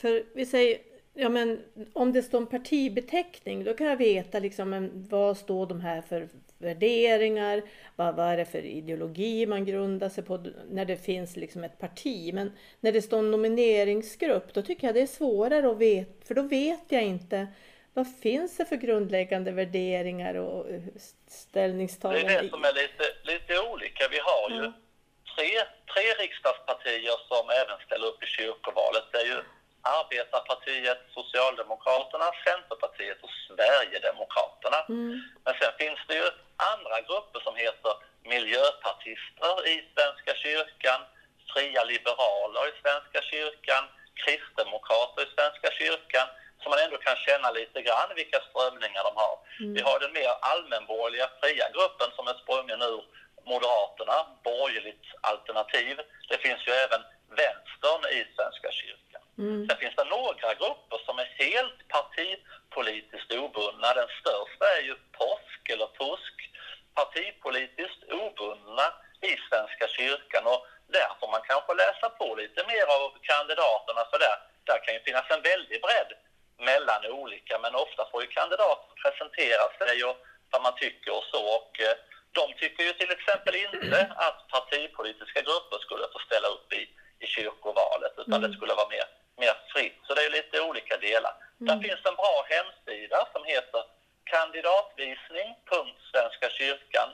För 0.00 0.24
vi 0.34 0.46
säger, 0.46 0.78
ja 1.14 1.28
men 1.28 1.64
om 1.94 2.12
det 2.12 2.22
står 2.22 2.38
en 2.38 2.46
partibeteckning 2.46 3.64
då 3.64 3.74
kan 3.74 3.86
jag 3.86 3.96
veta 3.96 4.38
liksom 4.38 4.90
vad 5.10 5.36
står 5.36 5.66
de 5.66 5.80
här 5.80 6.02
för 6.02 6.28
värderingar, 6.58 7.62
vad, 7.96 8.14
vad 8.14 8.26
är 8.26 8.36
det 8.36 8.44
för 8.44 8.62
ideologi 8.62 9.46
man 9.46 9.64
grundar 9.64 10.08
sig 10.08 10.24
på 10.24 10.44
när 10.70 10.84
det 10.84 10.96
finns 10.96 11.36
liksom 11.36 11.64
ett 11.64 11.78
parti. 11.78 12.34
Men 12.34 12.52
när 12.80 12.92
det 12.92 13.02
står 13.02 13.18
en 13.18 13.30
nomineringsgrupp 13.30 14.54
då 14.54 14.62
tycker 14.62 14.86
jag 14.86 14.94
det 14.94 15.02
är 15.02 15.06
svårare 15.06 15.70
att 15.70 15.78
veta, 15.78 16.26
för 16.26 16.34
då 16.34 16.42
vet 16.42 16.84
jag 16.88 17.02
inte 17.02 17.48
vad 17.94 18.16
finns 18.22 18.56
det 18.56 18.64
för 18.64 18.76
grundläggande 18.76 19.50
värderingar 19.50 20.34
och 20.34 20.66
ställningstaganden? 21.26 22.26
Det 22.26 22.34
är 22.34 22.42
det 22.42 22.48
som 22.48 22.64
är 22.64 22.72
lite, 22.72 23.04
lite 23.22 23.60
olika. 23.72 24.08
Vi 24.10 24.18
har 24.18 24.50
ju 24.50 24.72
tre, 25.34 25.50
tre 25.92 26.06
riksdagspartier 26.22 27.16
som 27.28 27.44
även 27.62 27.78
ställer 27.86 28.06
upp 28.06 28.22
i 28.22 28.26
kyrkovalet. 28.26 29.04
Det 29.12 29.18
är 29.18 29.26
ju 29.26 29.40
Arbetarpartiet, 29.96 31.00
Socialdemokraterna, 31.18 32.28
Centerpartiet 32.48 33.18
och 33.24 33.34
Sverigedemokraterna. 33.46 34.80
Mm. 34.88 35.14
Men 35.44 35.54
sen 35.60 35.72
finns 35.80 36.00
det 36.08 36.16
ju 36.22 36.28
andra 36.72 36.96
grupper 37.08 37.40
som 37.46 37.56
heter 37.64 37.92
miljöpartister 38.34 39.54
i 39.72 39.74
Svenska 39.94 40.32
kyrkan, 40.44 41.00
fria 41.52 41.82
liberaler 41.92 42.64
i 42.70 42.72
Svenska 42.82 43.20
kyrkan, 43.32 43.84
kristdemokrater 44.22 45.20
i 45.26 45.28
Svenska 45.36 45.68
kyrkan, 45.80 46.26
så 46.60 46.64
man 46.70 46.78
ändå 46.84 46.96
kan 46.96 47.16
känna 47.16 47.50
lite 47.50 47.82
grann 47.86 48.10
vilka 48.20 48.40
strömningar 48.48 49.02
de 49.08 49.12
har. 49.22 49.36
Mm. 49.60 49.74
Vi 49.74 49.80
har 49.88 49.96
den 50.00 50.12
mer 50.12 50.32
allmänborgerliga 50.52 51.28
fria 51.40 51.66
gruppen 51.76 52.08
som 52.16 52.24
är 52.28 52.36
sprungen 52.42 52.82
ur 52.82 53.02
Moderaterna, 53.50 54.16
borgerligt 54.44 55.06
alternativ. 55.20 55.96
Det 56.28 56.38
finns 56.38 56.60
ju 56.68 56.72
även 56.72 57.02
vänstern 57.42 58.02
i 58.16 58.18
Svenska 58.36 58.68
kyrkan. 58.80 59.22
Mm. 59.38 59.66
Sen 59.68 59.78
finns 59.82 59.96
det 60.54 60.60
några 60.60 61.04
som 61.06 61.18
är 61.18 61.28
helt 61.44 61.78
partipolitiskt 61.96 63.32
obundna. 63.32 63.94
Den 63.94 64.10
största 64.20 64.64
är 64.78 64.82
ju 64.88 64.94
påsk 65.20 65.62
eller 65.72 65.86
påsk, 65.86 66.36
partipolitiskt 66.94 68.02
obundna 68.22 68.86
i 69.30 69.32
Svenska 69.48 69.86
kyrkan 69.98 70.44
och 70.52 70.66
där 70.96 71.10
får 71.20 71.28
man 71.34 71.42
kanske 71.50 71.72
läsa 71.74 72.08
på 72.20 72.26
lite 72.34 72.60
mer 72.70 72.86
av 72.96 73.02
kandidaterna 73.30 74.02
för 74.10 74.18
där, 74.18 74.38
där 74.68 74.78
kan 74.84 74.94
ju 74.94 75.00
finnas 75.00 75.30
en 75.30 75.42
väldig 75.42 75.78
bredd 75.86 76.10
mellan 76.68 77.02
olika 77.20 77.58
men 77.58 77.74
ofta 77.84 78.02
får 78.10 78.20
ju 78.22 78.28
kandidater 78.28 78.88
presentera 79.02 79.64
sig 79.78 80.04
och 80.04 80.16
vad 80.50 80.62
man 80.62 80.74
tycker 80.76 81.10
och 81.18 81.26
så 81.32 81.42
och 81.56 81.72
eh, 81.86 81.96
de 82.38 82.44
tycker 82.60 82.82
ju 82.84 82.92
till 82.92 83.12
exempel 83.16 83.54
inte 83.66 83.98
att 84.26 84.48
partipolitiska 84.48 85.40
grupper 85.48 85.78
skulle 85.78 86.06
få 86.12 86.18
ställa 86.18 86.48
upp 86.48 86.72
i, 86.72 86.82
i 87.24 87.26
kyrkovalet 87.26 88.14
utan 88.22 88.38
mm. 88.38 88.44
det 88.44 88.56
skulle 88.56 88.74
vara 88.74 88.88
mer, 88.88 89.06
mer 89.42 89.54
fritt. 89.72 89.98
Så 90.06 90.14
det 90.14 90.24
är 90.26 90.30
lite 90.30 90.60
olika 90.60 90.96
delar. 90.96 91.34
Mm. 91.60 91.66
Där 91.66 91.88
finns 91.88 92.06
en 92.06 92.20
bra 92.22 92.36
hemsida 92.54 93.18
som 93.32 93.44
heter 93.44 93.82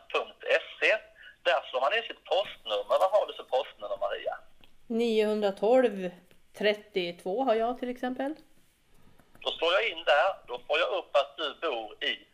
kandidatvisning.svenskakyrkan.se 0.08 0.92
Där 1.42 1.60
slår 1.70 1.80
man 1.80 1.94
in 1.96 2.02
sitt 2.02 2.24
postnummer. 2.24 2.96
Vad 3.02 3.10
har 3.10 3.26
du 3.26 3.32
för 3.32 3.44
postnummer 3.44 3.98
Maria? 4.06 4.34
912 4.86 6.10
32 6.58 7.44
har 7.44 7.54
jag 7.54 7.78
till 7.78 7.88
exempel. 7.88 8.34
Då 9.40 9.50
slår 9.50 9.72
jag 9.72 9.88
in 9.88 10.04
där, 10.04 10.28
då 10.46 10.58
får 10.66 10.78
jag 10.78 10.90
upp 10.98 11.16
att 11.16 11.36
du 11.36 11.54
bor 11.54 12.04
i, 12.04 12.26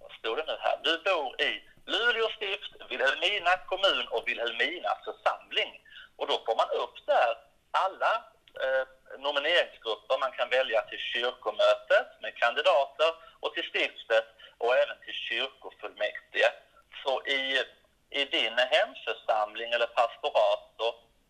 vad 0.00 0.12
står 0.12 0.36
det 0.36 0.44
nu 0.46 0.56
här? 0.60 0.76
Du 0.82 0.92
bor 1.08 1.40
i 1.48 1.50
Luleå 1.86 2.28
stift, 2.36 2.72
Vilhelmina 2.90 3.52
kommun 3.66 4.06
och 4.10 4.28
Vilhelmina 4.28 4.90
församling. 5.04 5.70
Och 6.16 6.26
då 6.26 6.36
får 6.46 6.56
man 6.56 6.70
upp 6.82 6.96
där 7.06 7.32
alla 7.70 8.12
eh, 8.64 8.84
nomineringsgrupper 9.18 10.18
man 10.24 10.32
kan 10.32 10.48
välja 10.48 10.80
till 10.82 10.98
kyrkomötet 10.98 12.08
med 12.22 12.36
kandidater 12.36 13.10
och 13.40 13.54
till 13.54 13.68
stiftet 13.72 14.26
och 14.58 14.76
även 14.76 14.96
till 15.04 15.18
kyrkofullmäktige. 15.28 16.19
Så 17.04 17.12
i, 17.26 17.42
i 18.20 18.24
din 18.24 18.58
hemförsamling 18.74 19.70
eller 19.72 19.86
pastorat 19.86 20.62
så 20.78 20.86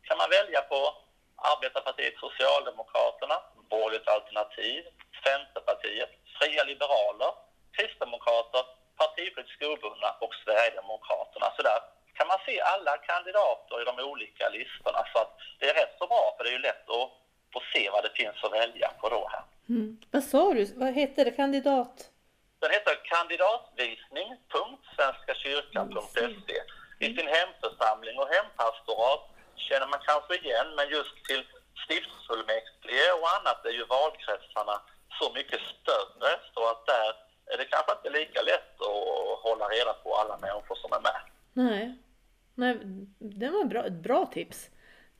kan 0.06 0.18
man 0.18 0.30
välja 0.30 0.61
på 0.61 0.80
Arbetarpartiet 1.52 2.16
Socialdemokraterna, 2.26 3.37
Borgerligt 3.70 4.09
alternativ, 4.09 4.83
Centerpartiet, 5.24 6.11
Fria 6.38 6.64
Liberaler, 6.64 7.33
Kristdemokrater, 7.76 8.64
partipolitiskt 9.00 9.62
obundna 9.62 10.11
och 10.24 10.35
Sverigedemokraterna. 10.44 11.46
Så 11.56 11.62
där 11.62 11.80
kan 12.16 12.26
man 12.33 12.38
se 12.46 12.61
alla 12.61 12.94
kandidater 13.11 13.83
i 13.83 13.85
de 13.90 13.94
olika 14.11 14.48
listorna. 14.48 15.00
Så 15.12 15.18
det 15.59 15.66
är 15.70 15.74
rätt 15.74 15.94
så 15.98 16.06
bra, 16.06 16.35
för 16.37 16.44
det 16.44 16.50
är 16.50 16.59
ju 16.59 16.66
lätt 16.68 16.87
att 16.98 17.11
få 17.52 17.61
se 17.72 17.90
vad 17.90 18.02
det 18.04 18.12
finns 18.20 18.44
att 18.44 18.52
välja 18.52 18.88
på 19.00 19.09
då 19.09 19.28
här. 19.35 19.44
Mm. 19.68 20.00
Vad 20.11 20.24
sa 20.24 20.54
du? 20.54 20.64
Vad 20.83 20.92
heter 20.94 21.24
det? 21.24 21.30
Kandidat? 21.30 22.11
Den 22.61 22.70
heter 22.70 22.94
kandidatvisning.svenskakyrkan.se. 25.72 26.61
I 27.05 27.07
sin 27.16 27.29
hemförsamling 27.37 28.16
och 28.18 28.29
hempastorat 28.37 29.22
känner 29.57 29.87
man 29.92 30.00
kanske 30.11 30.35
igen, 30.42 30.68
men 30.76 30.87
just 30.88 31.14
till 31.29 31.42
stiftsfullmäktige 31.83 33.07
och 33.20 33.29
annat 33.37 33.66
är 33.70 33.74
ju 33.81 33.85
valkretsarna 33.85 34.76
så 35.18 35.33
mycket 35.33 35.61
större 35.61 36.31
så 36.55 36.61
att 36.70 36.87
där 36.87 37.11
är 37.53 37.59
det 37.59 37.64
kanske 37.64 37.92
inte 37.92 38.11
lika 38.18 38.42
lätt 38.42 38.74
att 38.81 39.40
hålla 39.46 39.66
reda 39.68 39.92
på 39.92 40.09
alla 40.20 40.37
människor 40.38 40.74
som 40.74 40.92
är 40.92 41.00
med. 41.00 41.20
Nej, 41.53 41.98
Nej 42.55 42.74
det 43.18 43.48
var 43.48 43.64
bra, 43.64 43.83
ett 43.85 44.03
bra 44.09 44.26
tips. 44.26 44.59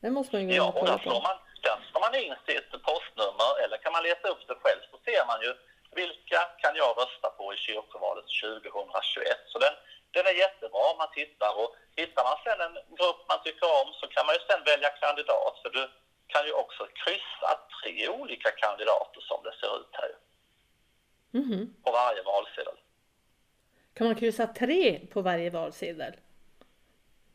Det 0.01 0.11
måste 0.11 0.37
man 0.37 0.49
ju 0.49 0.57
Ja, 0.57 0.73
och 0.79 0.87
där 0.87 0.99
slår, 0.99 1.23
man, 1.29 1.37
där 1.67 1.79
slår 1.91 2.01
man 2.01 2.15
in 2.15 2.35
sitt 2.47 2.71
postnummer 2.89 3.53
eller 3.63 3.77
kan 3.85 3.93
man 3.93 4.03
leta 4.03 4.29
upp 4.29 4.43
det 4.49 4.57
själv 4.63 4.83
så 4.91 4.97
ser 5.07 5.23
man 5.31 5.41
ju 5.47 5.51
vilka 6.01 6.41
kan 6.63 6.75
jag 6.83 6.91
rösta 7.01 7.29
på 7.39 7.55
i 7.55 7.57
kyrkovalet 7.57 8.27
2021. 8.43 9.39
Så 9.53 9.59
den, 9.59 9.75
den 10.15 10.27
är 10.27 10.37
jättebra 10.45 10.83
om 10.93 10.99
man 11.03 11.13
tittar 11.21 11.53
och 11.61 11.71
hittar 12.01 12.23
man 12.29 12.37
sen 12.45 12.61
en 12.67 12.77
grupp 12.99 13.21
man 13.33 13.41
tycker 13.45 13.69
om 13.81 13.89
så 14.01 14.07
kan 14.15 14.27
man 14.27 14.35
ju 14.37 14.41
sen 14.49 14.63
välja 14.71 14.91
kandidat 14.91 15.55
för 15.63 15.71
du 15.71 15.83
kan 16.33 16.47
ju 16.47 16.53
också 16.53 16.83
kryssa 17.03 17.51
tre 17.81 18.09
olika 18.09 18.51
kandidater 18.51 19.21
som 19.21 19.39
det 19.47 19.55
ser 19.61 19.73
ut 19.81 19.93
här. 19.93 20.13
Mm. 21.41 21.75
På 21.85 21.91
varje 21.93 22.23
valsedel. 22.23 22.79
Kan 23.95 24.07
man 24.07 24.17
kryssa 24.17 24.47
tre 24.47 25.07
på 25.13 25.23
varje 25.23 25.51
valsedel? 25.51 26.13
Mm. 26.13 26.23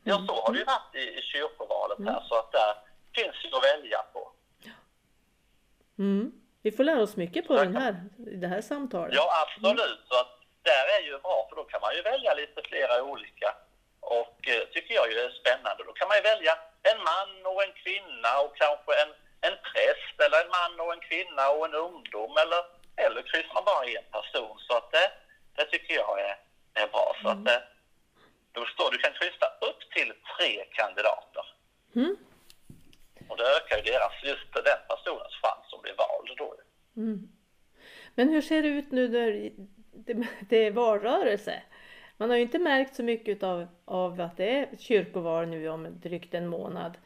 Ja, 0.02 0.24
så 0.26 0.34
har 0.34 0.52
det 0.52 0.58
ju 0.58 0.64
varit 0.64 0.94
i, 0.94 1.18
i 1.18 1.22
kyrkovalet 1.22 1.98
här, 1.98 2.18
mm. 2.18 2.28
så 2.28 2.34
att 2.38 2.52
där 2.52 2.74
finns 3.14 3.44
ju 3.44 3.56
att 3.56 3.64
välja 3.64 4.02
på. 4.12 4.32
Mm. 5.98 6.32
Vi 6.62 6.72
får 6.72 6.84
lära 6.84 7.02
oss 7.02 7.16
mycket 7.16 7.46
på 7.46 7.54
den 7.54 7.76
här, 7.76 8.04
det 8.16 8.46
här 8.46 8.60
samtalet. 8.60 9.14
Ja, 9.14 9.46
absolut. 9.46 10.00
Så 10.08 10.20
att 10.20 10.35
där 10.70 10.86
är 10.96 11.02
ju 11.10 11.18
bra, 11.26 11.46
för 11.48 11.56
då 11.56 11.64
kan 11.64 11.80
man 11.80 11.94
ju 11.96 12.02
välja 12.02 12.34
lite 12.34 12.60
flera 12.68 13.02
olika. 13.02 13.50
Och 14.00 14.38
eh, 14.52 14.64
tycker 14.72 14.94
jag 14.94 15.06
ju 15.12 15.18
är 15.18 15.30
spännande. 15.40 15.84
Då 15.84 15.92
kan 15.92 16.08
man 16.08 16.16
ju 16.16 16.22
välja 16.32 16.54
en 16.90 16.98
man 17.10 17.32
och 17.52 17.62
en 17.66 17.74
kvinna 17.82 18.30
och 18.44 18.56
kanske 18.62 18.92
en, 19.02 19.12
en 19.46 19.56
präst 19.70 20.16
eller 20.24 20.38
en 20.44 20.52
man 20.58 20.74
och 20.84 20.92
en 20.92 21.04
kvinna 21.08 21.44
och 21.54 21.64
en 21.68 21.74
ungdom 21.74 22.32
eller, 22.42 22.62
eller 23.04 23.22
kryssar 23.22 23.54
man 23.54 23.64
bara 23.64 23.84
en 23.84 24.10
person. 24.18 24.56
Så 24.66 24.72
att 24.76 24.90
det, 24.96 25.08
det 25.56 25.64
tycker 25.64 25.94
jag 25.94 26.20
är, 26.28 26.36
är 26.82 26.88
bra. 26.94 27.16
Så 27.22 27.28
mm. 27.28 27.32
att 27.32 27.44
det, 27.44 27.62
då 28.52 28.64
står 28.64 28.90
du 28.90 28.98
kan 28.98 29.12
kryssa 29.12 29.46
upp 29.68 29.80
till 29.94 30.12
tre 30.34 30.64
kandidater. 30.78 31.46
Mm. 31.96 32.16
Och 33.28 33.36
det 33.36 33.44
ökar 33.56 33.76
ju 33.76 33.82
deras, 33.82 34.14
just 34.22 34.52
den 34.54 34.80
personens 34.88 35.34
chans 35.42 35.66
att 35.72 35.82
bli 35.82 35.92
vald 35.92 36.30
då. 36.36 36.54
Mm. 36.96 37.28
Men 38.14 38.28
hur 38.28 38.42
ser 38.42 38.62
det 38.62 38.68
ut 38.68 38.90
nu 38.92 39.08
när 39.08 39.50
det, 40.06 40.26
det 40.48 40.56
är 40.66 40.70
valrörelse? 40.70 41.62
Man 42.16 42.30
har 42.30 42.36
ju 42.36 42.42
inte 42.42 42.58
märkt 42.58 42.94
så 42.94 43.02
mycket 43.02 43.42
av, 43.42 43.66
av 43.84 44.20
att 44.20 44.36
det 44.36 44.58
är 44.58 44.68
kyrkoval 44.78 45.46
nu 45.48 45.68
om 45.68 46.00
drygt 46.00 46.34
en 46.34 46.46
månad. 46.46 46.98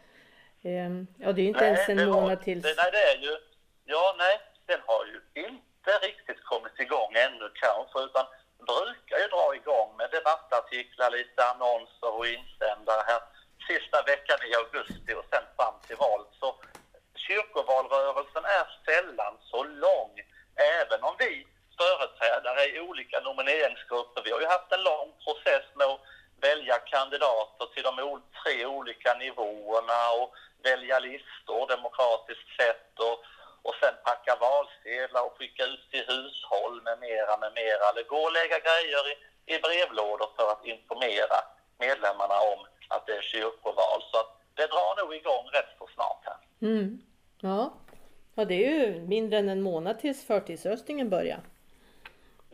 Ehm, 0.63 1.07
ja, 1.19 1.33
det 1.33 1.41
är 1.41 1.43
ju 1.43 1.49
inte 1.49 1.61
nej, 1.61 1.73
ens 1.73 1.89
en 1.89 2.09
månad 2.11 2.43
till. 2.43 2.61
nej, 2.63 2.91
det 2.93 3.05
är 3.13 3.19
ju, 3.27 3.37
ja, 3.85 4.15
nej, 4.19 4.41
den 4.67 4.81
har 4.87 5.05
ju 5.07 5.19
inte 5.49 5.91
riktigt 6.07 6.45
kommit 6.45 6.81
igång 6.81 7.13
ännu 7.27 7.47
kanske, 7.55 7.99
utan 8.01 8.27
brukar 8.71 9.19
ju 9.23 9.27
dra 9.37 9.47
igång 9.61 9.97
med 9.97 10.09
debattartiklar 10.11 11.11
debattartiklar, 11.11 11.11
lite 11.11 11.41
annonser 11.53 12.11
och 12.19 12.27
insändare 12.27 13.03
här 13.11 13.23
sista 13.69 13.99
veckan 14.13 14.39
i 14.49 14.51
augusti 14.61 15.13
och 15.19 15.27
sen 15.31 15.47
fram 15.57 15.77
till 15.87 15.97
valet. 15.97 16.33
Så 16.41 16.49
kyrkovalrörelsen 17.25 18.45
är 18.59 18.67
sällan 18.87 19.35
så 19.51 19.61
lång, 19.65 20.13
även 20.79 21.01
om 21.09 21.15
vi 21.19 21.47
företrädare 21.83 22.63
i 22.75 22.81
olika 22.89 23.21
nomineringsgrupper, 23.21 24.23
vi 24.25 24.31
har 24.33 24.41
ju 24.41 24.47
haft 24.57 24.73
en 24.73 24.83
lång 24.91 25.09
process 25.25 25.67
med 25.79 25.87
att 25.87 26.01
välja 26.49 26.77
kandidater 26.95 27.67
till 27.75 27.83
de 27.89 27.95
tre 28.43 28.67
olika 28.67 29.11
nivåerna 29.15 30.01
och 30.21 30.29
välja 30.69 30.99
listor 30.99 31.61
demokratiskt 31.75 32.49
sett 32.59 32.93
och, 33.09 33.19
och 33.67 33.75
sen 33.81 33.95
packa 34.05 34.35
valsedlar 34.47 35.23
och 35.27 35.37
skicka 35.39 35.65
ut 35.73 35.85
till 35.91 36.05
hushåll 36.13 36.77
med 36.87 36.97
mera, 37.07 37.33
med 37.43 37.53
mera. 37.61 37.87
Det 37.97 38.07
går 38.15 38.27
att 38.27 38.39
lägga 38.41 38.59
grejer 38.69 39.03
i, 39.13 39.15
i 39.55 39.57
brevlådor 39.65 40.29
för 40.37 40.47
att 40.53 40.65
informera 40.75 41.39
medlemmarna 41.79 42.39
om 42.53 42.61
att 42.89 43.07
det 43.07 43.17
är 43.21 43.23
kyrkoval. 43.23 44.01
Så 44.11 44.19
det 44.55 44.67
drar 44.67 44.93
nog 45.01 45.15
igång 45.15 45.47
rätt 45.53 45.73
så 45.79 45.87
snart 45.95 46.23
här. 46.25 46.69
Mm. 46.69 47.03
Ja. 47.41 47.73
ja, 48.35 48.45
det 48.45 48.55
är 48.55 48.71
ju 48.71 49.01
mindre 49.01 49.39
än 49.39 49.49
en 49.49 49.63
månad 49.63 50.01
tills 50.01 50.27
förtidsröstningen 50.27 51.11
börjar. 51.11 51.41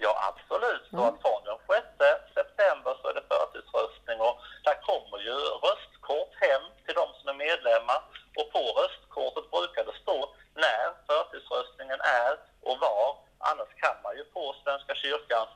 Ja, 0.05 0.13
absolut. 0.31 0.85
Så 0.91 1.03
ja. 1.07 1.19
från 1.23 1.41
den 1.49 1.59
6 1.67 2.35
september 2.39 2.93
så 3.01 3.05
är 3.11 3.15
det 3.19 3.31
förtidsröstning 3.35 4.19
och 4.27 4.37
där 4.67 4.79
kommer 4.89 5.19
ju 5.29 5.37
röstkort 5.67 6.33
hem 6.47 6.65
till 6.85 6.97
de 7.01 7.07
som 7.17 7.27
är 7.33 7.39
medlemmar 7.49 8.01
och 8.39 8.49
på 8.55 8.63
röstkortet 8.81 9.47
brukar 9.55 9.83
det 9.89 9.97
stå 10.03 10.19
när 10.65 10.85
förtidsröstningen 11.09 12.01
är 12.25 12.33
och 12.69 12.79
var. 12.87 13.09
Annars 13.51 13.73
kan 13.83 13.97
man 14.05 14.13
ju 14.19 14.25
på 14.37 14.43
Svenska 14.63 14.95
kyrkans 15.03 15.51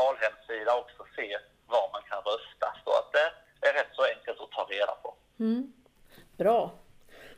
valhemsida 0.00 0.72
också 0.82 1.02
se 1.16 1.38
var 1.66 1.86
man 1.94 2.02
kan 2.10 2.22
rösta. 2.30 2.68
Så 2.84 2.90
att 2.98 3.10
det 3.16 3.26
är 3.68 3.72
rätt 3.78 3.92
så 3.92 4.02
enkelt 4.14 4.40
att 4.40 4.50
ta 4.50 4.62
reda 4.74 4.94
på. 5.02 5.14
Mm. 5.38 5.72
Bra. 6.36 6.70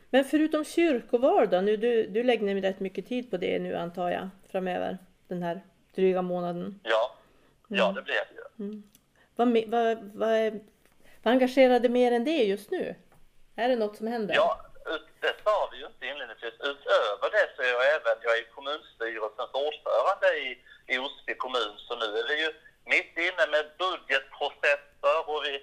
Men 0.09 0.23
förutom 0.25 0.65
kyrkoval 0.65 1.49
då, 1.49 1.61
nu, 1.61 1.77
du, 1.77 2.07
du 2.07 2.23
lägger 2.23 2.45
ner 2.45 2.61
rätt 2.61 2.79
mycket 2.79 3.07
tid 3.07 3.31
på 3.31 3.37
det 3.37 3.59
nu 3.59 3.75
antar 3.75 4.09
jag 4.09 4.29
framöver, 4.51 4.97
den 5.27 5.43
här 5.43 5.61
dryga 5.95 6.21
månaden. 6.21 6.79
Ja, 6.83 7.15
ja 7.67 7.83
mm. 7.83 7.95
det 7.95 8.01
blir 8.01 8.15
det 8.15 8.35
ju. 8.35 8.65
Mm. 8.65 8.83
Vad, 9.35 9.47
vad, 9.67 9.97
vad, 10.13 10.59
vad 11.23 11.31
engagerar 11.33 11.79
dig 11.79 11.89
mer 11.89 12.11
än 12.11 12.23
det 12.23 12.43
just 12.43 12.71
nu? 12.71 12.95
Är 13.55 13.69
det 13.69 13.75
något 13.75 13.97
som 13.97 14.07
händer? 14.07 14.35
Ja, 14.35 14.69
det 15.21 15.35
sa 15.43 15.69
vi 15.71 15.77
ju 15.77 15.85
inte 15.85 16.05
inledningsvis. 16.05 16.53
Utöver 16.53 17.27
det 17.35 17.45
så 17.55 17.61
är 17.61 17.71
jag 17.77 17.95
även, 17.95 18.17
jag 18.21 18.37
är 18.37 18.43
kommunstyrelsens 18.55 19.53
ordförande 19.65 20.27
i, 20.47 20.49
i 20.87 20.97
Osby 20.97 21.33
kommun, 21.35 21.73
så 21.77 21.95
nu 21.95 22.05
är 22.19 22.27
vi 22.27 22.35
ju 22.43 22.51
mitt 22.93 23.17
inne 23.27 23.45
med 23.53 23.65
budgetprocesser 23.83 25.17
och 25.31 25.41
vi 25.45 25.53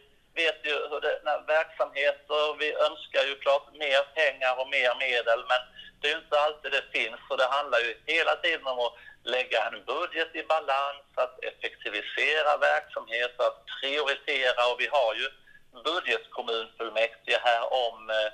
vet 0.41 0.59
ju 0.69 0.75
hur 0.91 1.01
det, 1.01 1.21
när 1.25 1.39
verksamheter, 1.57 2.43
vi 2.63 2.69
önskar 2.87 3.23
ju 3.29 3.35
klart 3.45 3.67
mer 3.85 4.03
pengar 4.21 4.55
och 4.61 4.69
mer 4.77 4.93
medel, 5.07 5.41
men 5.51 5.61
det 5.99 6.07
är 6.09 6.13
ju 6.13 6.19
inte 6.25 6.41
alltid 6.41 6.71
det 6.73 6.87
finns, 6.99 7.21
så 7.29 7.37
det 7.37 7.49
handlar 7.57 7.79
ju 7.87 7.91
hela 8.15 8.35
tiden 8.37 8.67
om 8.67 8.79
att 8.87 8.95
lägga 9.35 9.59
en 9.69 9.79
budget 9.93 10.31
i 10.41 10.43
balans, 10.55 11.07
att 11.15 11.35
effektivisera 11.87 12.57
verksamhet, 12.57 13.41
att 13.41 13.59
prioritera 13.81 14.73
och 14.73 14.81
vi 14.81 14.87
har 14.87 15.15
ju 15.15 15.27
budgetkommunfullmäktige 15.85 17.39
här 17.43 17.63
om 17.87 18.11
eh, 18.11 18.33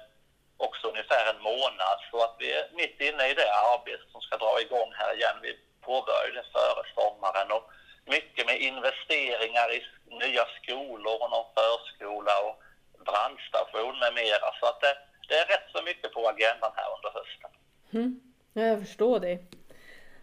också 0.57 0.89
ungefär 0.89 1.35
en 1.35 1.43
månad 1.43 1.99
så 2.11 2.25
att 2.25 2.37
vi 2.39 2.53
är 2.53 2.65
mitt 2.73 3.01
inne 3.01 3.31
i 3.31 3.35
det 3.35 3.53
arbetet 3.75 4.09
som 4.13 4.21
ska 4.21 4.37
dra 4.37 4.61
igång 4.61 4.93
här 4.95 5.15
igen. 5.15 5.37
Vi 5.43 5.59
påbörjade 5.81 6.45
före 6.53 6.83
sommaren 6.95 7.53
och 7.53 7.65
mycket 8.07 8.47
med 8.47 8.61
investeringar 8.61 9.69
i 9.77 9.81
nya 10.07 10.45
skolor 10.59 11.15
och 11.23 11.31
någon 11.31 11.53
förskola 11.55 12.35
och 12.47 12.57
brandstation 13.05 13.99
med 13.99 14.15
mera. 14.15 14.49
Så 14.61 14.67
att 14.67 14.81
det, 14.81 14.95
det 15.29 15.35
är 15.35 15.47
rätt 15.47 15.69
så 15.75 15.83
mycket 15.83 16.13
på 16.13 16.29
agendan 16.29 16.73
här 16.77 16.89
under 16.97 17.11
hösten. 17.19 17.51
Mm. 17.95 18.21
Jag 18.53 18.81
förstår 18.87 19.21
det. 19.21 19.39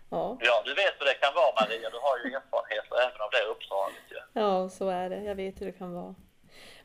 Ja. 0.10 0.38
ja, 0.42 0.62
du 0.66 0.74
vet 0.74 0.94
hur 1.00 1.06
det 1.06 1.14
kan 1.14 1.34
vara 1.34 1.54
Maria. 1.62 1.90
Du 1.90 1.98
har 1.98 2.18
ju 2.18 2.36
erfarenheter 2.36 2.96
även 2.96 3.22
av 3.22 3.30
det 3.32 3.44
uppdraget. 3.52 4.04
Ja. 4.10 4.22
ja, 4.34 4.70
så 4.70 4.90
är 4.90 5.10
det. 5.10 5.24
Jag 5.24 5.36
vet 5.36 5.62
hur 5.62 5.66
det 5.66 5.72
kan 5.72 5.94
vara. 5.94 6.16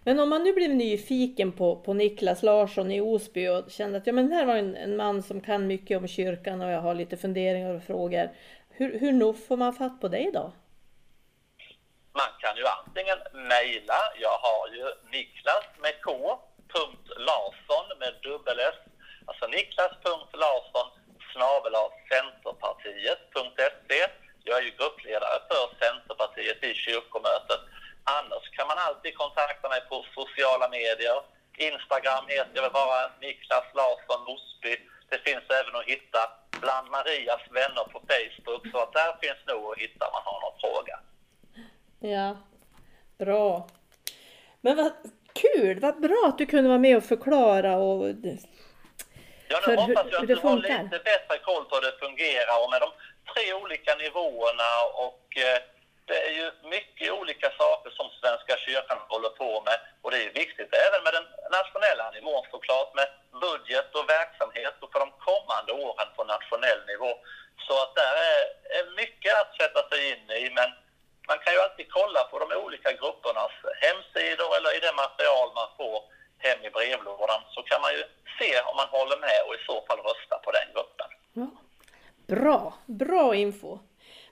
Men 0.07 0.21
om 0.21 0.29
man 0.29 0.45
nu 0.45 0.53
blev 0.53 0.71
nyfiken 0.71 1.53
på, 1.53 1.77
på 1.77 1.95
Niklas 1.95 2.43
Larsson 2.43 2.91
i 2.91 3.01
Osby 3.01 3.49
och 3.49 3.71
kände 3.71 3.99
att 3.99 4.07
ja, 4.07 4.13
men 4.13 4.33
här 4.33 4.47
var 4.47 4.57
en, 4.57 4.77
en 4.77 4.97
man 4.97 5.23
som 5.23 5.41
kan 5.41 5.67
mycket 5.67 5.99
om 5.99 6.09
kyrkan 6.09 6.61
och 6.61 6.71
jag 6.71 6.81
har 6.81 6.95
lite 6.95 7.17
funderingar 7.17 7.75
och 7.75 7.83
frågor. 7.83 8.31
Hur, 8.71 8.99
hur 8.99 9.13
nog 9.13 9.47
får 9.47 9.57
man 9.57 9.73
fatt 9.73 10.01
på 10.01 10.09
dig 10.09 10.31
då? 10.33 10.53
Man 12.13 12.31
kan 12.41 12.57
ju 12.57 12.65
antingen 12.67 13.19
mejla, 13.49 14.01
jag 14.21 14.39
har 14.39 14.69
ju 14.69 14.85
Niklas 15.13 15.65
med 15.79 16.03
K, 16.03 16.39
Larsson 17.17 17.99
med 17.99 18.15
dubbel 18.23 18.59
S, 18.59 18.79
alltså 19.25 19.47
niklas.larsson 19.47 20.89
snabel 21.35 21.75
centerpartiet.se. 22.13 24.01
Jag 24.47 24.57
är 24.59 24.65
ju 24.69 24.73
gruppledare 24.79 25.39
för 25.49 25.65
Centerpartiet 25.85 26.61
i 26.71 26.75
kyrkomötet. 26.85 27.63
Annars 28.19 28.45
kan 28.57 28.67
man 28.71 28.79
alltid 28.87 29.13
kontakta 29.23 29.69
mig 29.69 29.81
på 29.91 29.97
sociala 30.19 30.67
medier. 30.79 31.19
Instagram 31.69 32.25
heter 32.37 32.57
jag 32.63 32.73
bara 32.73 33.01
Niklas 33.21 33.69
Larsson 33.79 34.23
Osby. 34.35 34.75
Det 35.11 35.19
finns 35.27 35.47
även 35.61 35.75
att 35.81 35.91
hitta 35.93 36.21
bland 36.63 36.87
Marias 36.91 37.45
vänner 37.59 37.85
på 37.93 37.99
Facebook, 38.11 38.63
så 38.73 38.79
att 38.83 38.93
där 38.93 39.13
finns 39.23 39.43
nog 39.47 39.63
att 39.73 39.79
hitta 39.85 40.03
om 40.07 40.13
man 40.17 40.27
har 40.31 40.39
någon 40.45 40.61
fråga. 40.65 40.97
Ja, 42.15 42.37
bra. 43.19 43.69
Men 44.61 44.77
vad 44.77 44.93
kul, 45.33 45.81
vad 45.81 46.01
bra 46.01 46.23
att 46.29 46.39
du 46.39 46.47
kunde 46.47 46.69
vara 46.69 46.79
med 46.79 46.97
och 46.97 47.05
förklara 47.05 47.77
och 47.77 48.15
Ja, 49.49 49.61
nu 49.67 49.77
hoppas 49.77 50.07
jag 50.11 50.21
att 50.21 50.29
du 50.29 50.37
har 50.37 50.57
lite 50.57 50.99
bättre 51.11 51.39
koll 51.49 51.65
på 51.65 51.75
hur 51.77 51.83
det 51.83 51.99
fungerar 52.07 52.57
och 52.63 52.71
med 52.71 52.81
de 52.81 52.91
tre 53.33 53.55
olika 53.63 53.95
nivåerna 53.95 54.71
och 55.07 55.25
eh, 55.47 55.59
det 56.09 56.19
är 56.29 56.35
ju 56.41 56.47
mycket 56.77 57.13
olika 57.13 57.49
saker 57.63 57.91
som 57.91 58.07
Svenska 58.21 58.57
kyrkan 58.57 58.99
håller 59.09 59.29
på 59.29 59.51
med 59.67 59.79
och 60.03 60.11
det 60.11 60.21
är 60.27 60.41
viktigt 60.43 60.73
även 60.87 61.05
med 61.05 61.13
den 61.19 61.27
nationella 61.59 62.11
nivån 62.11 62.45
såklart 62.51 62.91
med 62.95 63.09
budget 63.47 63.95
och 63.99 64.09
verksamhet 64.09 64.75
och 64.83 64.93
för 64.93 65.01
de 65.05 65.11
kommande 65.29 65.73
åren 65.87 66.09
på 66.17 66.25
nationell 66.25 66.81
nivå. 66.93 67.11
Så 67.67 67.75
att 67.83 67.95
där 67.95 68.15
är, 68.33 68.41
är 68.79 68.85
mycket 69.03 69.33
att 69.41 69.57
sätta 69.61 69.81
sig 69.89 70.01
in 70.11 70.25
i 70.31 70.51
men 70.59 70.69
man 71.29 71.39
kan 71.39 71.53
ju 71.55 71.61
alltid 71.61 71.87
kolla 71.99 72.23
på 72.31 72.39
de 72.39 72.49
olika 72.65 72.93
gruppernas 72.93 73.55
hemsidor 73.85 74.51
eller 74.57 74.71
i 74.77 74.81
det 74.87 74.95
material 75.05 75.49
man 75.61 75.71
får 75.79 75.99
hem 76.39 76.65
i 76.65 76.71
brevlådan 76.71 77.41
så 77.55 77.63
kan 77.63 77.81
man 77.81 77.93
ju 77.93 78.03
se 78.39 78.61
om 78.61 78.77
man 78.77 78.89
håller 78.89 79.19
med 79.27 79.41
och 79.47 79.55
i 79.55 79.65
så 79.67 79.87
fall 79.87 79.99
rösta 79.99 80.39
på 80.45 80.51
den 80.51 80.67
gruppen. 80.75 81.09
Ja. 81.33 81.49
Bra, 82.27 82.75
bra 82.87 83.35
info! 83.35 83.79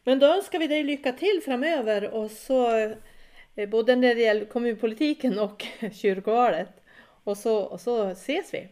Men 0.05 0.19
då 0.19 0.27
önskar 0.27 0.59
vi 0.59 0.67
dig 0.67 0.83
lycka 0.83 1.13
till 1.13 1.43
framöver 1.45 2.11
och 2.11 2.31
så 2.31 2.77
eh, 3.57 3.69
både 3.69 3.97
när 3.97 4.15
det 4.15 4.21
gäller 4.21 4.45
kommunpolitiken 4.45 5.39
och 5.39 5.67
kyrkovalet. 6.03 6.69
Och 7.25 7.37
så, 7.37 7.63
och 7.63 7.81
så 7.81 8.07
ses 8.07 8.55
vi 8.55 8.69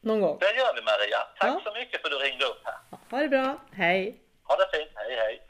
någon 0.00 0.20
gång. 0.20 0.38
Det 0.40 0.56
gör 0.56 0.74
vi 0.74 0.82
Maria. 0.82 1.18
Tack 1.38 1.48
ja. 1.48 1.60
så 1.64 1.78
mycket 1.78 2.00
för 2.00 2.08
att 2.08 2.20
du 2.20 2.26
ringde 2.26 2.44
upp 2.44 2.62
här. 2.64 2.98
Ha 3.10 3.18
det 3.18 3.28
bra. 3.28 3.58
Hej! 3.72 4.20
Ha 4.42 4.56
det 4.56 4.78
fint. 4.78 4.90
Hej 4.94 5.16
hej! 5.16 5.47